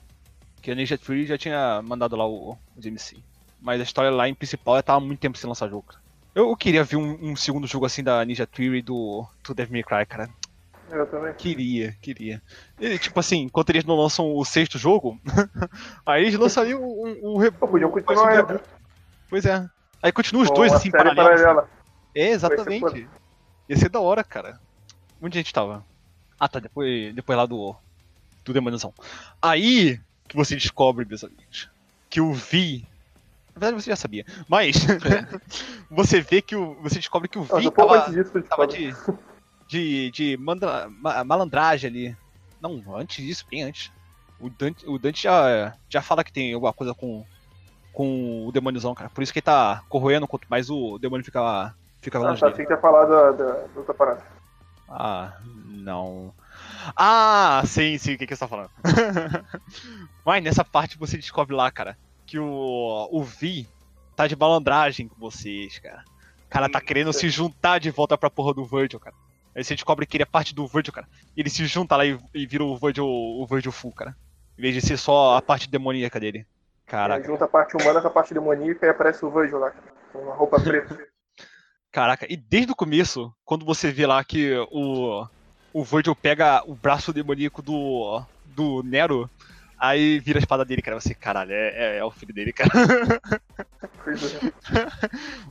[0.62, 3.18] Que a Ninja Fury já tinha mandado lá o, os MC.
[3.60, 5.86] Mas a história lá em principal já tava há muito tempo sem lançar jogo.
[6.36, 9.74] Eu, eu queria ver um, um segundo jogo assim da Ninja Theory do, do Devil
[9.74, 10.30] May Cry, cara.
[10.92, 11.34] Eu também.
[11.34, 12.42] Queria, queria.
[12.80, 15.20] E, tipo assim, enquanto eles não lançam o sexto jogo,
[16.06, 18.64] aí eles lançariam um, um, um re- Pô, podiam mais continuar, um reboot.
[19.30, 19.66] Pois é.
[20.04, 21.42] Aí continua os Com dois assim, paralelos.
[21.42, 21.70] paralela.
[22.16, 23.08] É, exatamente.
[23.70, 24.60] Ia ser da hora, cara.
[25.22, 25.86] Onde a gente tava?
[26.40, 27.76] Ah, tá, depois, depois lá do,
[28.44, 28.94] do Demonização.
[29.42, 31.70] Aí que você descobre, meus amigos,
[32.10, 32.86] que o Vi.
[33.54, 34.78] Na verdade você já sabia, mas
[35.92, 36.74] você vê que o.
[36.82, 38.96] Você descobre que o Vi tava, disso, tava de.
[39.72, 42.18] De, de mandra, ma- malandragem ali.
[42.62, 43.90] Não, antes disso, bem antes.
[44.40, 47.26] O Dante, o Dante já, já fala que tem alguma coisa com,
[47.94, 49.10] com o demôniozão, cara.
[49.10, 52.48] Por isso que ele tá corroendo, quanto mais o demônio fica, fica Ah, longe tá,
[52.48, 52.54] dele.
[52.56, 54.24] achei que ia falar da, da, da outra parada.
[54.90, 55.34] Ah,
[55.66, 56.34] não.
[56.96, 58.70] Ah, sim, sim, o que, que você tá falando?
[60.26, 63.68] Mas nessa parte você descobre lá, cara, que o, o Vi
[64.16, 66.04] tá de malandragem com vocês, cara.
[66.46, 69.16] O cara tá querendo se juntar de volta pra porra do Virgil, cara.
[69.56, 71.08] Aí você descobre que ele é parte do Virgil, cara.
[71.36, 74.16] Ele se junta lá e, e vira o Virgil, o Virgil Full, cara.
[74.58, 76.46] Em vez de ser só a parte demoníaca dele.
[76.86, 77.26] Caraca.
[77.26, 80.20] junta a parte humana com a parte demoníaca e aparece o Virgil lá, cara, com
[80.20, 80.98] uma roupa preta.
[81.92, 85.28] Caraca, e desde o começo, quando você vê lá que o,
[85.74, 89.30] o Virgil pega o braço demoníaco do, do Nero,
[89.78, 91.00] aí vira a espada dele, cara.
[91.00, 92.70] Você, caralho, é, é, é o filho dele, cara.
[94.04, 94.54] Coisa-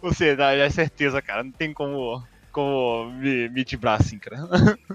[0.00, 1.42] Você, dá é certeza, cara.
[1.44, 2.22] Não tem como,
[2.52, 4.36] como me, me tibrar assim, cara.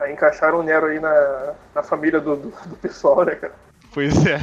[0.00, 3.52] Aí encaixaram o Nero aí na, na família do, do, do pessoal, né, cara?
[3.92, 4.38] Pois é.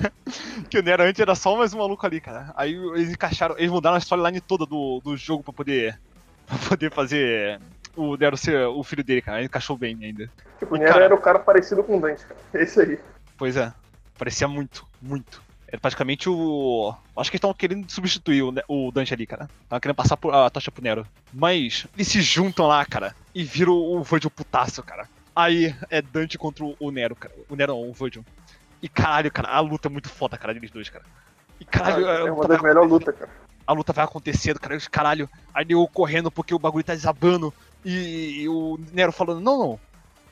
[0.70, 2.52] que o Nero antes era só mais um maluco ali, cara.
[2.56, 6.00] Aí eles encaixaram, eles mudaram a storyline toda do, do jogo pra poder,
[6.46, 7.60] pra poder fazer
[7.94, 9.38] o Nero ser o filho dele, cara.
[9.38, 10.30] Ele encaixou bem ainda.
[10.58, 12.40] Tipo, o Nero cara- era o cara parecido com o Dante, cara.
[12.54, 12.98] Esse aí.
[13.36, 13.70] Pois é.
[14.18, 15.42] Parecia muito, muito.
[15.68, 16.94] Era praticamente o.
[17.16, 19.48] Acho que eles estão querendo substituir o, o Dante ali, cara.
[19.62, 21.06] Estavam querendo passar por- a tocha pro Nero.
[21.32, 25.08] Mas eles se juntam lá, cara, e viram o Virgil putaço, cara.
[25.34, 27.34] Aí é Dante contra o- Nero, cara.
[27.48, 28.24] O Nero não, o Virgil.
[28.80, 31.04] E caralho, cara, a luta é muito foda, cara, deles dois, cara.
[31.60, 33.30] E caralho, é a, uma luta das melhores lutas, cara.
[33.66, 34.76] a luta vai acontecendo, cara.
[34.76, 37.52] os Caralho, aí eu correndo porque o bagulho tá desabando.
[37.84, 39.80] E, e o Nero falando, não, não.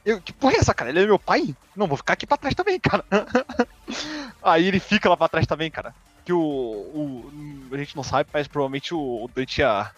[0.05, 0.91] Eu, que porra é essa, cara?
[0.91, 1.57] Ele é meu pai?
[1.75, 3.05] Não, vou ficar aqui pra trás também, cara.
[4.43, 5.95] Aí ele fica lá pra trás também, cara.
[6.25, 6.39] Que o.
[6.41, 9.91] o a gente não sabe, mas provavelmente o, o Dante ia,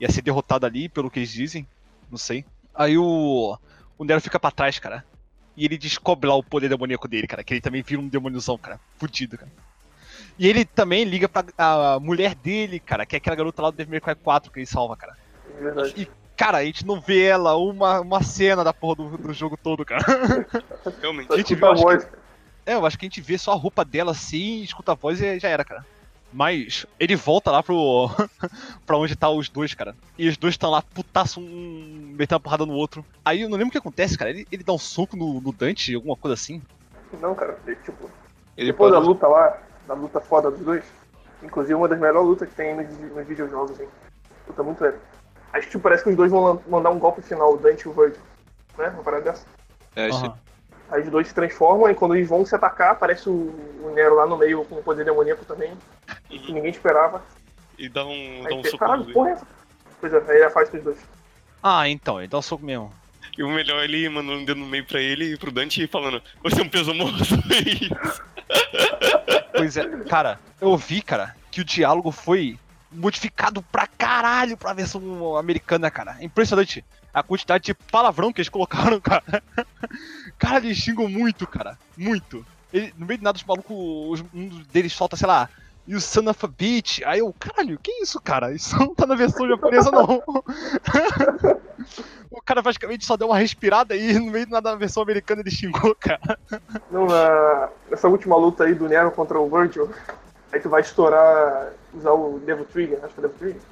[0.00, 1.66] ia ser derrotado ali, pelo que eles dizem.
[2.10, 2.44] Não sei.
[2.74, 3.58] Aí o.
[3.98, 5.04] O Nero fica pra trás, cara.
[5.56, 7.42] E ele descobre lá o poder demoníaco dele, cara.
[7.42, 8.78] Que ele também vira um demôniozão, cara.
[8.98, 9.50] Fudido, cara.
[10.38, 13.76] E ele também liga pra a mulher dele, cara, que é aquela garota lá do
[13.76, 15.16] Devil May Cry 4 que ele salva, cara.
[15.58, 15.94] É verdade.
[15.96, 19.56] E, cara, a gente não vê ela uma, uma cena da porra do, do jogo
[19.56, 20.04] todo, cara.
[21.00, 21.28] Realmente.
[21.28, 22.18] Só gente viu, a acho voz, cara.
[22.66, 25.20] É, eu acho que a gente vê só a roupa dela assim, escuta a voz
[25.20, 25.84] e já era, cara.
[26.32, 28.10] Mas ele volta lá pro.
[28.84, 29.96] pra onde tá os dois, cara.
[30.18, 33.04] E os dois estão lá, putaço, um metendo uma porrada no outro.
[33.24, 34.30] Aí eu não lembro o que acontece, cara.
[34.30, 36.60] Ele, ele dá um soco no, no Dante, alguma coisa assim.
[37.20, 37.56] Não, cara.
[37.66, 38.10] ele, Tipo,
[38.56, 40.84] Ele depois da luta lá, da luta foda dos dois,
[41.42, 43.88] inclusive uma das melhores lutas que tem nos, nos videojogos, hein?
[44.48, 45.16] Luta muito épica.
[45.52, 47.88] Acho que tipo, parece que os dois vão mandar um golpe final, o Dante e
[47.88, 48.20] o Virgil.
[48.76, 48.88] Né?
[48.88, 49.46] Uma parada dessa.
[49.94, 50.38] É, Aham.
[50.90, 53.32] Aí os dois se transformam e quando eles vão se atacar, aparece o,
[53.82, 55.76] o Nero lá no meio com o poder demoníaco também,
[56.28, 57.22] que ninguém esperava.
[57.76, 59.46] E dá um, dá Aí um você, soco caralho, no porra é essa?
[60.00, 60.98] Pois é, aí ele faz com os dois.
[61.62, 62.92] Ah, então, ele dá um soco mesmo.
[63.36, 65.82] E o melhor é ele mandando um dedo no meio pra ele e pro Dante
[65.82, 67.16] e falando, você é um peso morto.
[69.52, 72.58] Pois é, cara, eu vi, cara, que o diálogo foi
[72.90, 76.16] modificado pra caralho pra versão americana, cara.
[76.20, 79.22] É Impressionante a quantidade de palavrão que eles colocaram, cara.
[80.38, 81.78] Cara, eles xingam muito, cara.
[81.96, 82.44] Muito.
[82.72, 85.48] Ele, no meio de nada, os malucos, os- um deles solta, sei lá,
[85.86, 87.00] e o son of a bitch.
[87.06, 88.52] Aí eu, caralho, que isso, cara?
[88.52, 90.22] Isso não tá na versão japonesa, não.
[92.30, 95.40] o cara praticamente só deu uma respirada e no meio de nada, na versão americana,
[95.40, 96.38] ele xingou, cara.
[96.90, 99.90] Não, na, nessa última luta aí do Nero contra o Virgil,
[100.52, 103.62] aí tu vai estourar, usar o Devil Trigger, acho que é o Devil Trigger.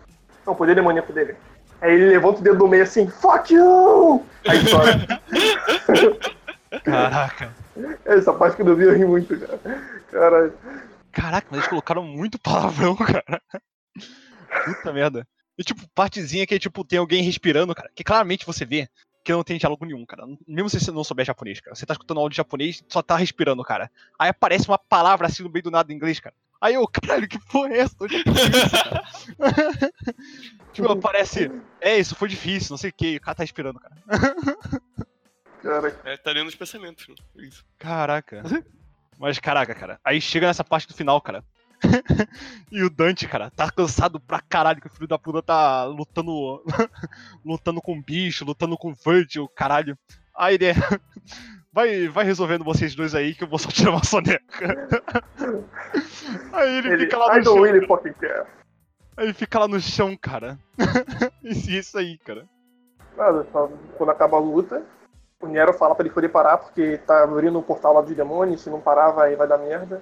[0.46, 1.36] Não, o poder demoníaco dele.
[1.80, 4.24] Aí ele levanta o dedo do meio assim, fuck you!
[4.46, 5.20] Aí estoura.
[6.84, 7.54] Caraca.
[8.04, 9.60] Essa parte que eu vi eu ri muito, cara.
[10.10, 10.52] Caralho.
[11.12, 13.40] Caraca, mas eles colocaram muito palavrão, cara.
[14.64, 15.26] Puta merda.
[15.56, 17.90] E tipo, partezinha que tipo, tem alguém respirando, cara.
[17.94, 18.88] Que claramente você vê
[19.22, 20.24] que não tem diálogo nenhum, cara.
[20.46, 21.74] Mesmo se você não souber japonês, cara.
[21.74, 23.90] Você tá escutando áudio japonês, só tá respirando, cara.
[24.18, 26.34] Aí aparece uma palavra assim no meio do nada em inglês, cara.
[26.60, 27.94] Aí eu, caralho, que porra é essa?
[28.00, 29.92] Onde é que isso,
[30.72, 31.50] tipo, aparece.
[31.80, 33.16] É, isso foi difícil, não sei o que.
[33.16, 33.96] O cara tá respirando, cara.
[35.62, 37.06] Cara, É, tá lendo os pensamentos.
[37.08, 37.14] né?
[37.36, 37.64] Isso.
[37.78, 38.42] Caraca.
[39.18, 39.98] Mas caraca, cara.
[40.04, 41.44] Aí chega nessa parte do final, cara.
[42.72, 46.62] e o Dante, cara, tá cansado pra caralho que o filho da puta tá lutando.
[47.44, 49.98] lutando com bicho, lutando com Virgil, caralho.
[50.36, 50.74] Aí ele é.
[51.74, 54.88] Vai, vai resolvendo vocês dois aí que eu vou só tirar uma soneca.
[56.52, 57.62] aí ele, ele, fica lá I no don't chão.
[57.64, 57.86] really.
[59.16, 60.56] Aí ele fica lá no chão, cara.
[61.42, 62.46] e isso aí, cara.
[63.16, 63.68] Nada, só
[63.98, 64.84] quando acaba a luta,
[65.40, 68.60] o Nero fala pra ele poder parar porque tá abrindo o portal lá dos demônios,
[68.60, 70.00] se não parar vai, vai dar merda.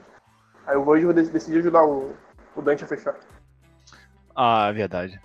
[0.66, 2.14] Aí o dec- decide ajudar o,
[2.54, 3.16] o Dante a fechar.
[4.36, 5.18] Ah, verdade.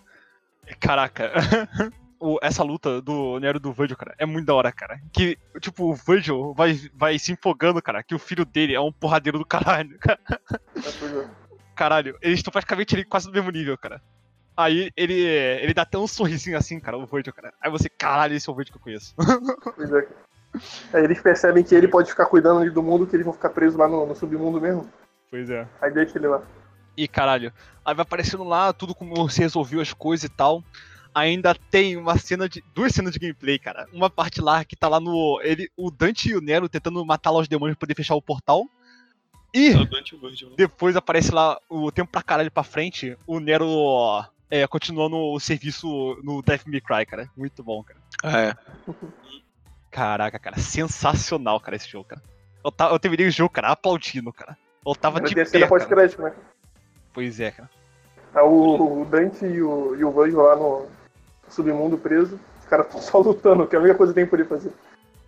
[0.80, 1.30] Caraca.
[2.20, 5.00] o- essa luta do Nero do Virgil, cara, é muito da hora, cara.
[5.12, 8.92] Que, tipo, o Virgil vai, vai se empolgando, cara, que o filho dele é um
[8.92, 10.20] porradeiro do caralho, cara.
[10.30, 11.30] É, é.
[11.76, 14.02] Caralho, eles estão praticamente ali quase no mesmo nível, cara.
[14.56, 17.54] Aí ele, ele dá até um sorrisinho assim, cara, o Virgil, cara.
[17.62, 19.14] Aí você, caralho, esse é o Virgil que eu conheço.
[19.76, 20.08] Pois é.
[20.94, 23.50] Aí eles percebem que ele pode ficar cuidando ali do mundo, que eles vão ficar
[23.52, 24.90] presos lá no, no submundo mesmo.
[25.30, 25.68] pois é.
[25.80, 26.42] Aí deixa ele lá.
[26.96, 27.54] E caralho,
[27.86, 30.64] aí vai aparecendo lá tudo como você resolveu as coisas e tal.
[31.18, 32.64] Ainda tem uma cena de.
[32.76, 33.88] duas cenas de gameplay, cara.
[33.92, 35.40] Uma parte lá que tá lá no.
[35.44, 38.22] Ele, o Dante e o Nero tentando matar lá os demônios pra poder fechar o
[38.22, 38.66] portal.
[39.54, 40.52] E É o Dante e o Virgil.
[40.56, 46.20] depois aparece lá o tempo pra caralho pra frente, o Nero é, continuando o serviço
[46.24, 47.30] no Death May Cry, cara.
[47.36, 48.00] Muito bom, cara.
[48.24, 48.56] É.
[49.90, 52.22] Caraca, cara, sensacional, cara, esse jogo, cara.
[52.64, 54.58] Eu, ta- eu terminei o jogo, cara, aplaudindo, cara.
[54.86, 55.68] Eu tava de pé, cara.
[55.68, 56.34] pós-crédito, né?
[57.14, 57.70] Pois é, cara.
[58.36, 60.86] Aí o, o Dante e o, e o Virgil lá no
[61.50, 62.40] submundo preso.
[62.60, 64.72] Os caras estão só lutando, que é a única coisa que tem que poder fazer.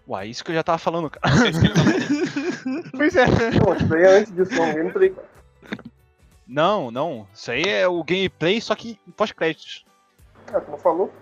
[0.07, 1.33] Uai, isso que eu já tava falando, cara.
[1.47, 3.25] Ele pois é.
[3.25, 4.73] Não, isso daí é antes disso, não.
[4.73, 5.27] Gameplay, cara.
[6.47, 7.27] Não, não.
[7.33, 9.85] Isso aí é o gameplay, só que em pós-créditos.
[10.51, 11.13] Ah, tu não falou?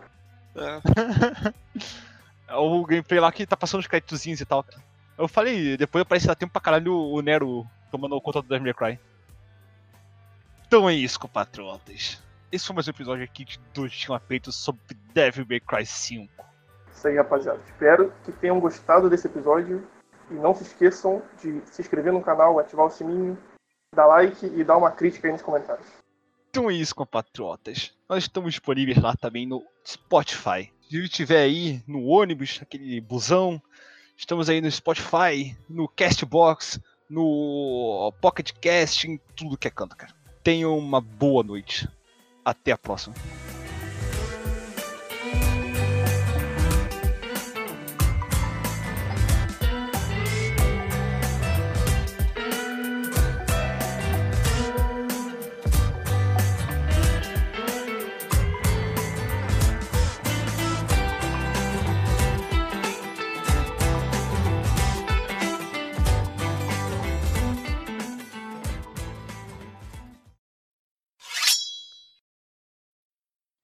[0.56, 1.54] É.
[2.48, 4.82] É o gameplay lá que tá passando os créditozinhos e tal, cara.
[5.18, 8.74] Eu falei, depois aparece lá tempo pra caralho o Nero tomando conta do Devil May
[8.74, 9.00] Cry.
[10.66, 12.22] Então é isso, compatriotas.
[12.50, 14.82] Esse foi mais um episódio aqui de dois tinham feito sobre
[15.14, 16.32] Devil May Cry 5.
[16.94, 17.60] Isso aí, rapaziada.
[17.66, 19.86] Espero que tenham gostado desse episódio.
[20.32, 23.38] E não se esqueçam de se inscrever no canal, ativar o sininho,
[23.94, 25.88] dar like e dar uma crítica aí nos comentários.
[26.50, 27.94] Então é isso, compatriotas.
[28.08, 30.72] Nós estamos disponíveis lá também no Spotify.
[30.90, 33.62] Se estiver aí no ônibus, aquele busão,
[34.16, 36.80] estamos aí no Spotify, no Castbox,
[37.10, 40.14] no Pocket Cast, em tudo que é canto, cara.
[40.44, 41.90] Tenham uma boa noite.
[42.48, 43.14] Até a próxima.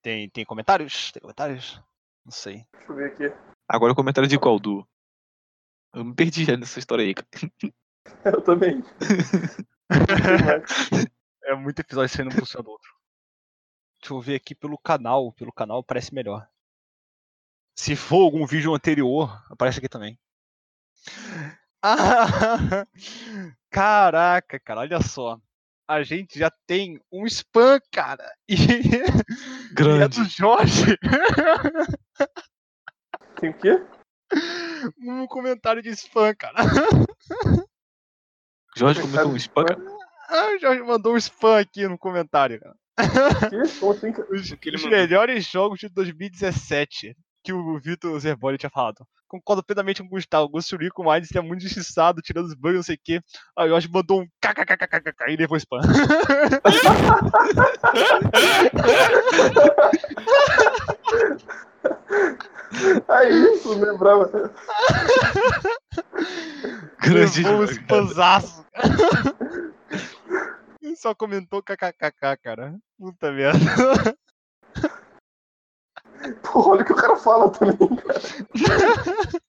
[0.04, 1.10] Tem, tem comentários?
[1.12, 1.82] Tem comentários?
[2.22, 2.66] Não sei.
[2.74, 3.24] Deixa eu ver aqui.
[3.66, 4.86] Agora o comentário de qual, Du?
[5.94, 7.26] Eu me perdi já nessa história aí, cara.
[8.22, 8.82] Eu também.
[11.44, 12.90] É muito episódio saindo um puxando outro.
[13.98, 15.32] Deixa eu ver aqui pelo canal.
[15.32, 16.46] Pelo canal parece melhor.
[17.74, 20.18] Se for algum vídeo anterior, aparece aqui também.
[21.86, 22.86] Ah,
[23.68, 25.38] caraca, cara, olha só.
[25.86, 28.24] A gente já tem um spam, cara.
[28.48, 30.20] E, e é Grande.
[30.20, 30.96] do Jorge.
[33.40, 33.82] Tem o quê?
[34.98, 36.56] Um comentário de spam, cara.
[38.76, 39.80] Jorge comentou um spam, cara.
[40.28, 42.76] Ah, o Jorge mandou um spam aqui no comentário, cara.
[42.96, 43.78] O quê?
[43.80, 44.12] Como assim?
[44.30, 49.06] Os, que os melhores jogos de 2017 que o Vitor Zerboli tinha falado.
[49.28, 50.48] Concordo plenamente com o Gustavo.
[50.48, 53.20] Ghost Recon Minds é muito injustiçado, tirando os bugs, não sei o quê.
[53.56, 55.80] Aí o Jorge mandou um kkkkkk e levou spam.
[63.08, 64.52] Ah, isso, lembrava.
[67.00, 68.66] Grande levou um spamzaço.
[70.96, 72.74] Só comentou kkkk, cara.
[72.98, 73.58] Puta merda.
[76.42, 78.20] Pô, olha o que o cara fala também, cara.